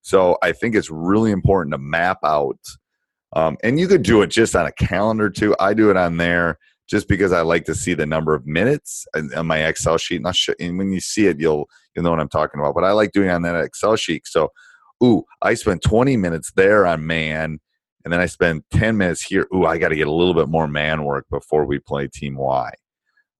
So 0.02 0.37
I 0.42 0.52
think 0.52 0.75
it's 0.75 0.90
really 0.90 1.31
important 1.31 1.73
to 1.73 1.78
map 1.78 2.19
out, 2.25 2.59
um, 3.35 3.57
and 3.62 3.78
you 3.78 3.87
could 3.87 4.02
do 4.02 4.23
it 4.23 4.28
just 4.28 4.57
on 4.57 4.66
a 4.66 4.73
calendar 4.73 5.31
too. 5.31 5.54
I 5.61 5.75
do 5.75 5.90
it 5.90 5.97
on 5.97 6.16
there 6.16 6.59
just 6.88 7.09
because 7.09 7.33
I 7.33 7.40
like 7.42 7.64
to 7.66 7.75
see 7.75 7.95
the 7.95 8.04
number 8.04 8.35
of 8.35 8.47
minutes 8.47 9.07
on 9.14 9.47
my 9.47 9.64
Excel 9.64 9.97
sheet. 9.97 10.21
And, 10.25 10.37
and 10.61 10.76
when 10.76 10.92
you 10.92 11.00
see 11.00 11.26
it, 11.26 11.40
you'll 11.40 11.69
you'll 11.95 12.04
know 12.04 12.11
what 12.11 12.21
I'm 12.21 12.28
talking 12.28 12.61
about. 12.61 12.75
But 12.75 12.85
I 12.85 12.92
like 12.92 13.12
doing 13.12 13.31
on 13.31 13.42
that 13.42 13.64
Excel 13.64 13.97
sheet. 13.97 14.26
So 14.26 14.50
ooh, 15.02 15.25
I 15.40 15.54
spent 15.54 15.83
20 15.83 16.16
minutes 16.16 16.52
there 16.54 16.87
on 16.87 17.07
man, 17.07 17.61
and 18.04 18.12
then 18.12 18.21
I 18.21 18.26
spend 18.26 18.64
10 18.73 18.97
minutes 18.97 19.23
here. 19.23 19.47
Ooh, 19.54 19.64
I 19.64 19.78
got 19.78 19.88
to 19.88 19.97
get 19.97 20.07
a 20.07 20.12
little 20.12 20.35
bit 20.35 20.49
more 20.49 20.69
man 20.69 21.04
work 21.04 21.26
before 21.31 21.64
we 21.64 21.78
play 21.78 22.09
team 22.09 22.37
Y. 22.37 22.73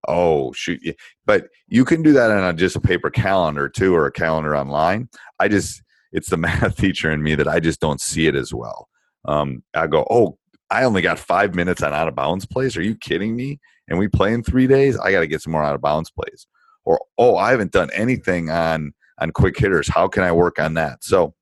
Oh, 0.09 0.52
shoot. 0.52 0.80
But 1.26 1.49
you 1.68 1.85
can 1.85 2.02
do 2.02 2.12
that 2.12 2.30
on 2.30 2.42
a, 2.42 2.52
just 2.52 2.76
a 2.76 2.80
paper 2.80 3.11
calendar 3.11 3.68
too, 3.68 3.94
or 3.94 4.06
a 4.06 4.12
calendar 4.12 4.56
online. 4.56 5.09
I 5.38 5.49
just, 5.49 5.82
it's 6.12 6.30
the 6.30 6.37
math 6.38 6.76
teacher 6.76 7.11
in 7.11 7.23
me 7.23 7.35
that 7.35 7.49
I 7.49 7.61
just 7.61 7.80
don't 7.80 8.00
see 8.00 8.26
it 8.26 8.35
as 8.35 8.52
well. 8.52 8.88
Um, 9.25 9.62
I 9.75 9.87
go, 9.87 10.06
oh, 10.11 10.38
I 10.71 10.85
only 10.85 11.02
got 11.02 11.18
five 11.18 11.54
minutes 11.54 11.82
on 11.82 11.92
out 11.92 12.09
of 12.09 12.14
bounds 12.14 12.47
plays. 12.47 12.76
Are 12.76 12.82
you 12.82 12.97
kidding 12.97 13.37
me? 13.37 13.61
And 13.88 13.99
we 13.99 14.09
play 14.09 14.32
in 14.32 14.42
three 14.42 14.66
days. 14.66 14.99
I 14.99 15.12
got 15.12 15.21
to 15.21 15.26
get 15.26 15.42
some 15.42 15.52
more 15.52 15.62
out 15.62 15.75
of 15.75 15.82
bounds 15.82 16.11
plays. 16.11 16.47
Or 16.85 17.00
oh, 17.18 17.37
I 17.37 17.50
haven't 17.50 17.73
done 17.73 17.90
anything 17.92 18.50
on 18.50 18.92
on 19.18 19.30
quick 19.30 19.59
hitters. 19.59 19.88
How 19.88 20.09
can 20.09 20.25
I 20.25 20.32
work 20.32 20.59
on 20.59 20.75
that? 20.75 21.04
So 21.04 21.35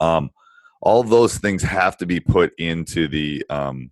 um, 0.00 0.30
all 0.80 1.02
those 1.02 1.36
things 1.38 1.62
have 1.62 1.96
to 1.98 2.06
be 2.06 2.20
put 2.20 2.52
into 2.58 3.08
the 3.08 3.44
um, 3.50 3.90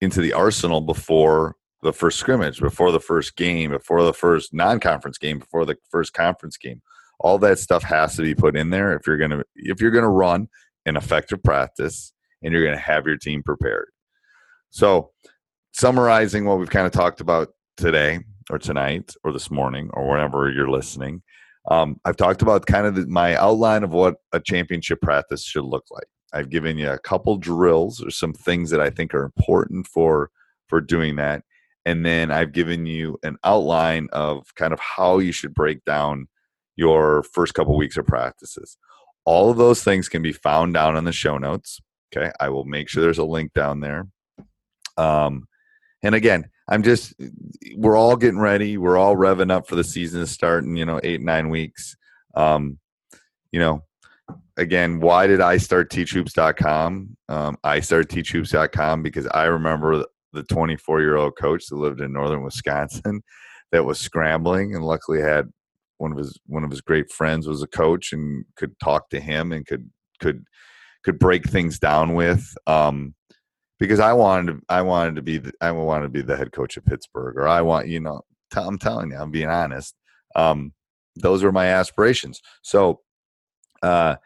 into 0.00 0.20
the 0.20 0.32
arsenal 0.32 0.80
before 0.80 1.56
the 1.82 1.92
first 1.92 2.18
scrimmage, 2.18 2.60
before 2.60 2.92
the 2.92 3.00
first 3.00 3.36
game, 3.36 3.70
before 3.70 4.02
the 4.02 4.12
first 4.12 4.54
non-conference 4.54 5.18
game, 5.18 5.38
before 5.38 5.64
the 5.64 5.76
first 5.90 6.12
conference 6.12 6.56
game. 6.56 6.80
All 7.20 7.38
that 7.38 7.58
stuff 7.58 7.82
has 7.84 8.16
to 8.16 8.22
be 8.22 8.34
put 8.34 8.56
in 8.56 8.70
there 8.70 8.96
if 8.96 9.06
you're 9.06 9.18
gonna 9.18 9.42
if 9.54 9.80
you're 9.80 9.90
gonna 9.90 10.10
run 10.10 10.48
an 10.86 10.96
effective 10.96 11.42
practice 11.42 12.12
and 12.42 12.52
you're 12.52 12.64
gonna 12.64 12.76
have 12.76 13.06
your 13.06 13.16
team 13.16 13.42
prepared. 13.42 13.88
So, 14.70 15.10
summarizing 15.72 16.44
what 16.44 16.58
we've 16.58 16.70
kind 16.70 16.86
of 16.86 16.92
talked 16.92 17.20
about 17.20 17.48
today 17.76 18.20
or 18.50 18.58
tonight 18.58 19.14
or 19.24 19.32
this 19.32 19.50
morning 19.50 19.90
or 19.92 20.08
whenever 20.08 20.50
you're 20.50 20.70
listening 20.70 21.22
um, 21.70 22.00
I've 22.04 22.16
talked 22.16 22.42
about 22.42 22.66
kind 22.66 22.86
of 22.86 22.94
the, 22.94 23.06
my 23.06 23.36
outline 23.36 23.84
of 23.84 23.92
what 23.92 24.16
a 24.32 24.40
championship 24.40 25.00
practice 25.00 25.44
should 25.44 25.64
look 25.64 25.84
like. 25.90 26.06
I've 26.32 26.50
given 26.50 26.78
you 26.78 26.90
a 26.90 26.98
couple 26.98 27.36
drills 27.36 28.02
or 28.02 28.10
some 28.10 28.32
things 28.32 28.70
that 28.70 28.80
I 28.80 28.90
think 28.90 29.14
are 29.14 29.24
important 29.24 29.86
for 29.86 30.30
for 30.68 30.80
doing 30.80 31.16
that, 31.16 31.42
and 31.84 32.04
then 32.06 32.30
I've 32.30 32.52
given 32.52 32.86
you 32.86 33.18
an 33.22 33.36
outline 33.44 34.08
of 34.12 34.54
kind 34.54 34.72
of 34.72 34.80
how 34.80 35.18
you 35.18 35.32
should 35.32 35.54
break 35.54 35.84
down 35.84 36.28
your 36.76 37.22
first 37.22 37.54
couple 37.54 37.76
weeks 37.76 37.96
of 37.96 38.06
practices. 38.06 38.76
All 39.24 39.50
of 39.50 39.56
those 39.56 39.82
things 39.82 40.08
can 40.08 40.22
be 40.22 40.32
found 40.32 40.74
down 40.74 40.96
in 40.96 41.04
the 41.04 41.12
show 41.12 41.38
notes. 41.38 41.80
Okay, 42.14 42.30
I 42.40 42.48
will 42.48 42.64
make 42.64 42.88
sure 42.88 43.02
there's 43.02 43.18
a 43.18 43.24
link 43.24 43.52
down 43.52 43.80
there. 43.80 44.06
Um, 44.96 45.46
and 46.02 46.14
again, 46.14 46.48
I'm 46.68 46.82
just 46.82 47.14
we're 47.76 47.96
all 47.96 48.16
getting 48.16 48.38
ready. 48.38 48.76
We're 48.76 48.98
all 48.98 49.16
revving 49.16 49.50
up 49.50 49.66
for 49.66 49.76
the 49.76 49.84
season 49.84 50.20
to 50.20 50.26
start 50.26 50.64
in, 50.64 50.76
you 50.76 50.84
know, 50.84 51.00
eight, 51.02 51.20
nine 51.20 51.48
weeks. 51.48 51.96
Um, 52.34 52.78
you 53.50 53.60
know, 53.60 53.84
again, 54.56 55.00
why 55.00 55.26
did 55.26 55.40
I 55.40 55.56
start 55.56 55.90
teachhoops.com? 55.90 57.16
Um, 57.28 57.58
I 57.62 57.80
started 57.80 58.08
teachhoops.com 58.08 59.02
because 59.02 59.26
I 59.28 59.44
remember 59.44 60.04
the 60.32 60.42
24 60.44 61.00
year 61.00 61.16
old 61.16 61.36
coach 61.36 61.66
that 61.66 61.76
lived 61.76 62.00
in 62.00 62.12
northern 62.12 62.42
Wisconsin 62.42 63.22
that 63.72 63.84
was 63.84 63.98
scrambling 63.98 64.74
and 64.74 64.84
luckily 64.84 65.20
had 65.20 65.48
one 65.98 66.12
of 66.12 66.18
his 66.18 66.38
one 66.46 66.64
of 66.64 66.70
his 66.70 66.80
great 66.80 67.10
friends 67.10 67.46
was 67.46 67.62
a 67.62 67.68
coach 67.68 68.12
and 68.12 68.44
could 68.56 68.78
talk 68.80 69.08
to 69.10 69.20
him 69.20 69.52
and 69.52 69.66
could 69.66 69.88
could 70.20 70.44
could 71.04 71.18
break 71.18 71.48
things 71.48 71.78
down 71.78 72.14
with. 72.14 72.54
Um, 72.66 73.14
because 73.78 73.98
I 73.98 74.12
wanted 74.12 74.52
to, 74.52 74.60
I 74.68 74.82
wanted 74.82 75.16
to 75.16 75.22
be 75.22 75.38
the, 75.38 75.52
I 75.60 75.72
wanted 75.72 76.04
to 76.04 76.10
be 76.10 76.22
the 76.22 76.36
head 76.36 76.52
coach 76.52 76.76
of 76.76 76.84
Pittsburgh 76.84 77.36
or 77.36 77.48
I 77.48 77.62
want 77.62 77.88
you 77.88 78.00
know 78.00 78.22
I'm 78.54 78.78
telling 78.78 79.10
you 79.10 79.16
I'm 79.16 79.30
being 79.30 79.48
honest 79.48 79.94
um, 80.36 80.72
those 81.16 81.42
were 81.42 81.52
my 81.52 81.66
aspirations 81.66 82.40
so 82.62 83.00
uh, 83.82 84.16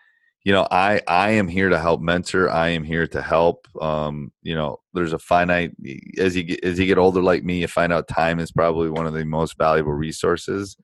you 0.47 0.53
know 0.53 0.67
I 0.71 1.01
I 1.09 1.31
am 1.33 1.49
here 1.49 1.69
to 1.71 1.79
help 1.79 2.01
mentor 2.01 2.49
I 2.49 2.69
am 2.69 2.85
here 2.85 3.09
to 3.09 3.21
help 3.21 3.67
um, 3.81 4.33
you 4.43 4.55
know 4.55 4.79
there's 4.95 5.13
a 5.13 5.19
finite 5.19 5.73
as 6.19 6.37
you 6.37 6.45
get 6.45 6.65
as 6.65 6.79
you 6.79 6.87
get 6.87 6.99
older 6.99 7.21
like 7.21 7.43
me 7.43 7.61
you 7.61 7.67
find 7.67 7.93
out 7.93 8.07
time 8.07 8.39
is 8.39 8.53
probably 8.53 8.89
one 8.89 9.09
of 9.09 9.13
the 9.13 9.25
most 9.25 9.59
valuable 9.59 9.93
resources 9.93 10.77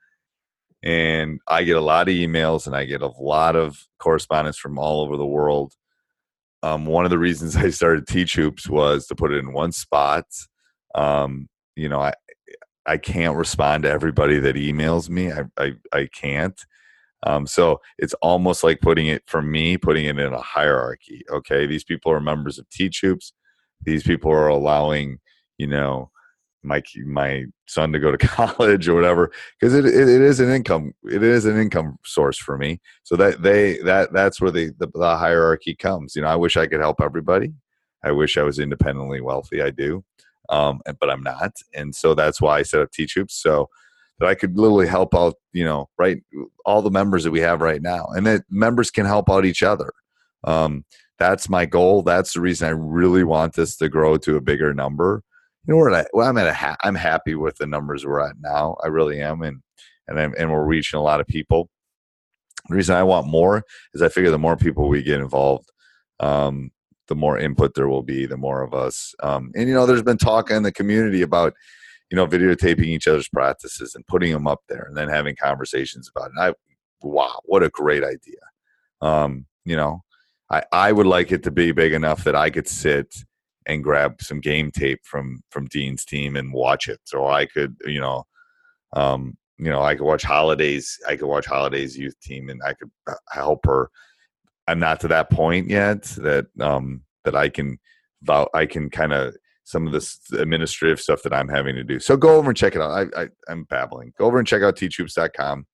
and 0.83 1.39
I 1.47 1.63
get 1.63 1.77
a 1.77 1.81
lot 1.81 2.09
of 2.09 2.15
emails 2.15 2.67
and 2.67 2.75
I 2.75 2.87
get 2.87 3.03
a 3.03 3.13
lot 3.21 3.55
of 3.55 3.87
correspondence 4.01 4.59
from 4.59 4.79
all 4.79 5.01
over 5.03 5.17
the 5.17 5.25
world 5.25 5.75
um, 6.65 6.87
one 6.87 7.05
of 7.05 7.13
the 7.13 7.19
reasons 7.19 7.55
I 7.69 7.71
started 7.71 8.09
Teach 8.09 8.35
Hoops 8.35 8.69
was 8.69 9.07
to 9.07 9.15
put 9.15 9.33
it 9.33 9.39
in 9.39 9.53
one 9.53 9.73
spot. 9.73 10.27
Um, 10.95 11.49
you 11.77 11.89
know, 11.89 12.01
I 12.01 12.15
I 12.85 12.97
can't 12.97 13.37
respond 13.37 13.85
to 13.85 13.91
everybody 13.91 14.41
that 14.41 14.57
emails 14.57 15.09
me. 15.09 15.33
I 15.33 15.45
I, 15.57 15.73
I 15.93 16.09
can't. 16.13 16.61
Um, 17.25 17.47
so 17.47 17.81
it's 17.99 18.15
almost 18.15 18.65
like 18.65 18.81
putting 18.81 19.07
it 19.07 19.23
for 19.27 19.43
me, 19.43 19.79
putting 19.79 20.07
it 20.07 20.19
in 20.19 20.33
a 20.33 20.41
hierarchy. 20.41 21.23
Okay, 21.31 21.67
these 21.67 21.85
people 21.85 22.11
are 22.13 22.21
members 22.21 22.59
of 22.59 22.69
Teach 22.71 23.01
Hoops. 23.01 23.33
These 23.85 24.03
people 24.03 24.31
are 24.33 24.49
allowing, 24.49 25.19
you 25.59 25.67
know, 25.67 26.11
my 26.63 26.83
my 27.05 27.45
son 27.67 27.93
to 27.93 27.99
go 27.99 28.13
to 28.13 28.19
college 28.27 28.89
or 28.89 28.95
whatever 28.95 29.33
because 29.59 29.75
it, 29.75 29.85
it, 29.85 30.09
it 30.09 30.21
is 30.21 30.41
an 30.41 30.51
income 30.51 30.93
it 31.05 31.23
is 31.23 31.45
an 31.45 31.59
income 31.59 31.99
source 32.05 32.39
for 32.39 32.57
me. 32.57 32.81
So 33.03 33.17
that 33.17 33.43
they 33.43 33.79
that 33.79 34.13
that's 34.13 34.41
where 34.41 34.51
the, 34.51 34.73
the, 34.79 34.89
the 34.95 35.17
hierarchy 35.17 35.75
comes. 35.75 36.15
You 36.15 36.23
know 36.23 36.29
i 36.29 36.37
wish 36.37 36.57
i 36.57 36.67
could 36.67 36.81
help 36.81 37.01
everybody. 37.01 37.53
I 38.05 38.13
wish 38.13 38.37
i 38.37 38.43
was 38.43 38.59
independently 38.59 39.21
wealthy. 39.21 39.63
I 39.63 39.71
do. 39.71 40.05
Um, 40.49 40.81
but 41.01 41.11
i'm 41.11 41.23
not. 41.23 41.53
And 41.75 41.95
so 41.95 42.15
that's 42.15 42.41
why 42.41 42.59
i 42.59 42.63
set 42.63 42.81
up 42.81 42.93
teach 42.93 43.15
hoops 43.15 43.41
so 43.41 43.69
that 44.23 44.29
i 44.29 44.35
could 44.35 44.57
literally 44.57 44.87
help 44.87 45.15
out 45.15 45.35
you 45.53 45.65
know 45.65 45.89
right 45.99 46.23
all 46.65 46.81
the 46.81 46.91
members 46.91 47.25
that 47.25 47.33
we 47.33 47.41
have 47.41 47.61
right 47.61 47.83
now 47.83 48.07
and 48.15 48.25
that 48.25 48.43
members 48.49 48.91
can 48.91 49.05
help 49.05 49.29
out 49.29 49.45
each 49.45 49.63
other 49.63 49.93
um, 50.45 50.85
that's 51.19 51.49
my 51.49 51.67
goal 51.67 52.03
that's 52.03 52.35
the 52.35 52.41
reason 52.41 52.69
i 52.69 52.71
really 52.71 53.25
want 53.25 53.55
this 53.55 53.77
to 53.77 53.89
grow 53.89 54.17
to 54.17 54.37
a 54.37 54.41
bigger 54.41 54.73
number 54.73 55.23
you 55.67 55.75
know 55.75 55.95
I, 55.95 56.07
well, 56.13 56.29
I'm 56.29 56.39
at 56.39 56.47
a 56.47 56.55
ha- 56.55 56.77
I'm 56.83 56.95
happy 56.95 57.35
with 57.35 57.57
the 57.57 57.67
numbers 57.67 58.05
we're 58.05 58.21
at 58.21 58.37
now. 58.41 58.77
I 58.83 58.89
really 58.89 59.21
am, 59.21 59.43
and 59.43 59.63
and 60.09 60.19
I'm, 60.19 60.35
and 60.37 60.51
we're 60.51 60.65
reaching 60.65 60.99
a 60.99 61.03
lot 61.03 61.21
of 61.21 61.27
people. 61.27 61.69
The 62.69 62.77
reason 62.77 62.97
I 62.97 63.03
want 63.03 63.27
more 63.27 63.63
is 63.95 64.03
I 64.03 64.09
figure 64.09 64.31
the 64.31 64.39
more 64.39 64.57
people 64.57 64.89
we 64.89 65.03
get 65.03 65.21
involved, 65.21 65.71
um, 66.21 66.71
the 67.09 67.15
more 67.15 67.39
input 67.39 67.75
there 67.75 67.89
will 67.89 68.03
be, 68.03 68.27
the 68.27 68.37
more 68.37 68.63
of 68.63 68.75
us. 68.75 69.15
Um, 69.23 69.53
and 69.55 69.69
you 69.69 69.75
know, 69.75 69.87
there's 69.87 70.03
been 70.03 70.19
talk 70.19 70.51
in 70.51 70.63
the 70.63 70.73
community 70.73 71.23
about 71.23 71.55
you 72.13 72.17
know 72.17 72.27
videotaping 72.27 72.85
each 72.85 73.09
other's 73.09 73.29
practices 73.29 73.95
and 73.95 74.07
putting 74.07 74.33
them 74.33 74.47
up 74.47 74.61
there, 74.69 74.85
and 74.87 74.97
then 74.97 75.09
having 75.09 75.35
conversations 75.35 76.11
about 76.15 76.27
it. 76.27 76.33
And 76.37 76.45
I 76.45 76.55
wow, 77.03 77.41
what 77.45 77.63
a 77.63 77.71
great 77.71 78.05
idea! 78.05 78.43
Um, 79.01 79.47
you 79.65 79.77
know, 79.77 80.03
I 80.51 80.63
I 80.71 80.93
would 80.93 81.07
like 81.07 81.33
it 81.33 81.43
to 81.45 81.51
be 81.51 81.73
big 81.73 81.95
enough 81.95 82.23
that 82.25 82.37
I 82.37 82.51
could 82.51 82.69
sit 82.69 83.15
and 83.67 83.83
grab 83.83 84.21
some 84.21 84.41
game 84.41 84.71
tape 84.71 85.01
from 85.05 85.41
from 85.51 85.67
Dean's 85.69 86.05
team 86.05 86.37
and 86.37 86.53
watch 86.53 86.87
it. 86.87 87.01
So 87.05 87.29
I 87.29 87.47
could, 87.47 87.77
you 87.87 88.01
know, 88.01 88.25
um, 88.93 89.39
you 89.57 89.71
know, 89.71 89.81
I 89.83 89.95
could 89.95 90.05
watch 90.05 90.23
Holidays. 90.23 90.99
I 91.09 91.17
could 91.17 91.29
watch 91.29 91.47
Holidays 91.47 91.97
youth 91.97 92.21
team, 92.21 92.51
and 92.51 92.61
I 92.63 92.75
could 92.75 92.91
uh, 93.09 93.15
help 93.33 93.65
her 93.65 93.91
I'm 94.69 94.79
not 94.79 95.01
to 95.01 95.09
that 95.09 95.31
point 95.31 95.69
yet 95.71 96.03
that 96.19 96.47
um, 96.61 97.03
that 97.25 97.35
I 97.35 97.49
can 97.49 97.79
I 98.55 98.67
can 98.67 98.91
kind 98.91 99.13
of 99.13 99.35
some 99.65 99.87
of 99.87 99.93
this 99.93 100.19
administrative 100.33 101.01
stuff 101.01 101.23
that 101.23 101.33
I'm 101.33 101.49
having 101.49 101.77
to 101.77 101.85
do. 101.85 102.01
So 102.01 102.17
go 102.17 102.37
over 102.37 102.51
and 102.51 102.57
check 102.57 102.75
it 102.75 102.83
out. 102.83 103.09
I, 103.17 103.29
am 103.49 103.65
babbling. 103.65 104.13
Go 104.19 104.27
over 104.27 104.39
and 104.39 104.47
check 104.47 104.63
out 104.63 104.77
teachhoops.com 104.77 105.67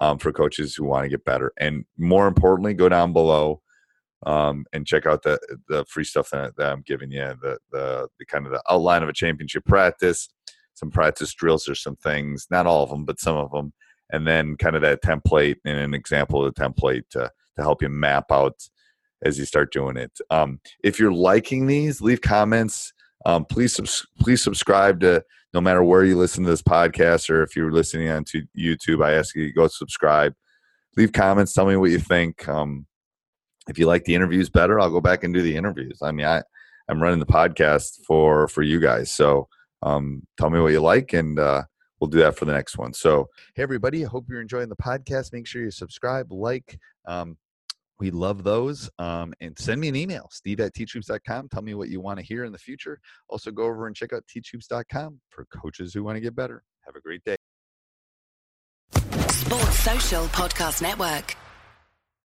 um, 0.00 0.18
for 0.18 0.32
coaches 0.32 0.74
who 0.74 0.84
want 0.84 1.04
to 1.04 1.08
get 1.08 1.24
better, 1.24 1.52
and 1.58 1.84
more 1.96 2.26
importantly, 2.26 2.74
go 2.74 2.88
down 2.88 3.12
below 3.12 3.62
um, 4.26 4.64
and 4.72 4.86
check 4.86 5.06
out 5.06 5.22
the 5.22 5.38
the 5.68 5.84
free 5.86 6.04
stuff 6.04 6.30
that, 6.30 6.56
that 6.56 6.72
I'm 6.72 6.82
giving 6.82 7.10
you. 7.10 7.34
The, 7.40 7.58
the 7.72 8.08
the 8.18 8.26
kind 8.26 8.46
of 8.46 8.52
the 8.52 8.62
outline 8.70 9.02
of 9.02 9.08
a 9.08 9.14
championship 9.14 9.64
practice, 9.64 10.28
some 10.74 10.90
practice 10.90 11.32
drills 11.34 11.68
or 11.68 11.74
some 11.74 11.96
things. 11.96 12.46
Not 12.50 12.66
all 12.66 12.82
of 12.82 12.90
them, 12.90 13.04
but 13.04 13.20
some 13.20 13.36
of 13.36 13.50
them, 13.50 13.72
and 14.12 14.26
then 14.26 14.56
kind 14.56 14.76
of 14.76 14.82
that 14.82 15.02
template 15.02 15.56
and 15.64 15.78
an 15.78 15.94
example 15.94 16.44
of 16.44 16.54
the 16.54 16.60
template 16.60 17.08
to 17.10 17.30
to 17.56 17.62
help 17.62 17.82
you 17.82 17.88
map 17.88 18.26
out 18.30 18.54
as 19.22 19.38
you 19.38 19.44
start 19.44 19.72
doing 19.72 19.96
it. 19.96 20.16
Um, 20.30 20.60
if 20.84 21.00
you're 21.00 21.12
liking 21.12 21.66
these, 21.66 22.00
leave 22.00 22.20
comments. 22.20 22.92
Um, 23.26 23.44
please 23.44 23.74
subs- 23.74 24.06
please 24.20 24.42
subscribe 24.42 25.00
to 25.00 25.22
no 25.54 25.60
matter 25.60 25.82
where 25.82 26.04
you 26.04 26.16
listen 26.16 26.44
to 26.44 26.50
this 26.50 26.62
podcast 26.62 27.30
or 27.30 27.42
if 27.42 27.56
you're 27.56 27.72
listening 27.72 28.08
on 28.08 28.24
to 28.24 28.42
YouTube. 28.56 29.04
I 29.04 29.14
ask 29.14 29.34
you 29.34 29.46
to 29.46 29.52
go 29.52 29.66
subscribe, 29.66 30.34
leave 30.96 31.12
comments, 31.12 31.52
tell 31.52 31.66
me 31.66 31.76
what 31.76 31.90
you 31.90 31.98
think. 31.98 32.46
Um, 32.48 32.86
if 33.68 33.78
you 33.78 33.86
like 33.86 34.04
the 34.04 34.14
interviews 34.14 34.48
better, 34.48 34.80
I'll 34.80 34.90
go 34.90 35.00
back 35.00 35.24
and 35.24 35.34
do 35.34 35.42
the 35.42 35.56
interviews. 35.56 35.98
I 36.02 36.12
mean, 36.12 36.26
I 36.26 36.42
I'm 36.88 37.02
running 37.02 37.18
the 37.18 37.26
podcast 37.26 38.04
for 38.06 38.48
for 38.48 38.62
you 38.62 38.80
guys, 38.80 39.10
so 39.10 39.48
um, 39.82 40.22
tell 40.38 40.50
me 40.50 40.60
what 40.60 40.72
you 40.72 40.80
like, 40.80 41.12
and 41.12 41.38
uh, 41.38 41.62
we'll 42.00 42.08
do 42.08 42.18
that 42.18 42.36
for 42.36 42.44
the 42.44 42.52
next 42.52 42.78
one. 42.78 42.92
So, 42.92 43.28
hey 43.54 43.62
everybody, 43.62 44.04
I 44.04 44.08
hope 44.08 44.26
you're 44.28 44.40
enjoying 44.40 44.68
the 44.68 44.76
podcast. 44.76 45.32
Make 45.32 45.46
sure 45.46 45.62
you 45.62 45.70
subscribe, 45.70 46.32
like. 46.32 46.78
Um, 47.06 47.36
we 47.98 48.10
love 48.10 48.44
those. 48.44 48.90
Um, 48.98 49.34
and 49.40 49.58
send 49.58 49.80
me 49.80 49.88
an 49.88 49.96
email, 49.96 50.28
steve 50.30 50.60
at 50.60 50.74
teachhoops.com. 50.74 51.48
Tell 51.48 51.62
me 51.62 51.74
what 51.74 51.88
you 51.88 52.00
want 52.00 52.18
to 52.18 52.24
hear 52.24 52.44
in 52.44 52.52
the 52.52 52.58
future. 52.58 53.00
Also, 53.28 53.50
go 53.50 53.64
over 53.64 53.86
and 53.86 53.96
check 53.96 54.12
out 54.12 54.24
teachhoops.com 54.34 55.20
for 55.30 55.46
coaches 55.46 55.94
who 55.94 56.02
want 56.02 56.16
to 56.16 56.20
get 56.20 56.34
better. 56.34 56.62
Have 56.86 56.96
a 56.96 57.00
great 57.00 57.22
day. 57.24 57.36
Sports 59.28 59.78
Social 59.80 60.24
Podcast 60.26 60.82
Network. 60.82 61.36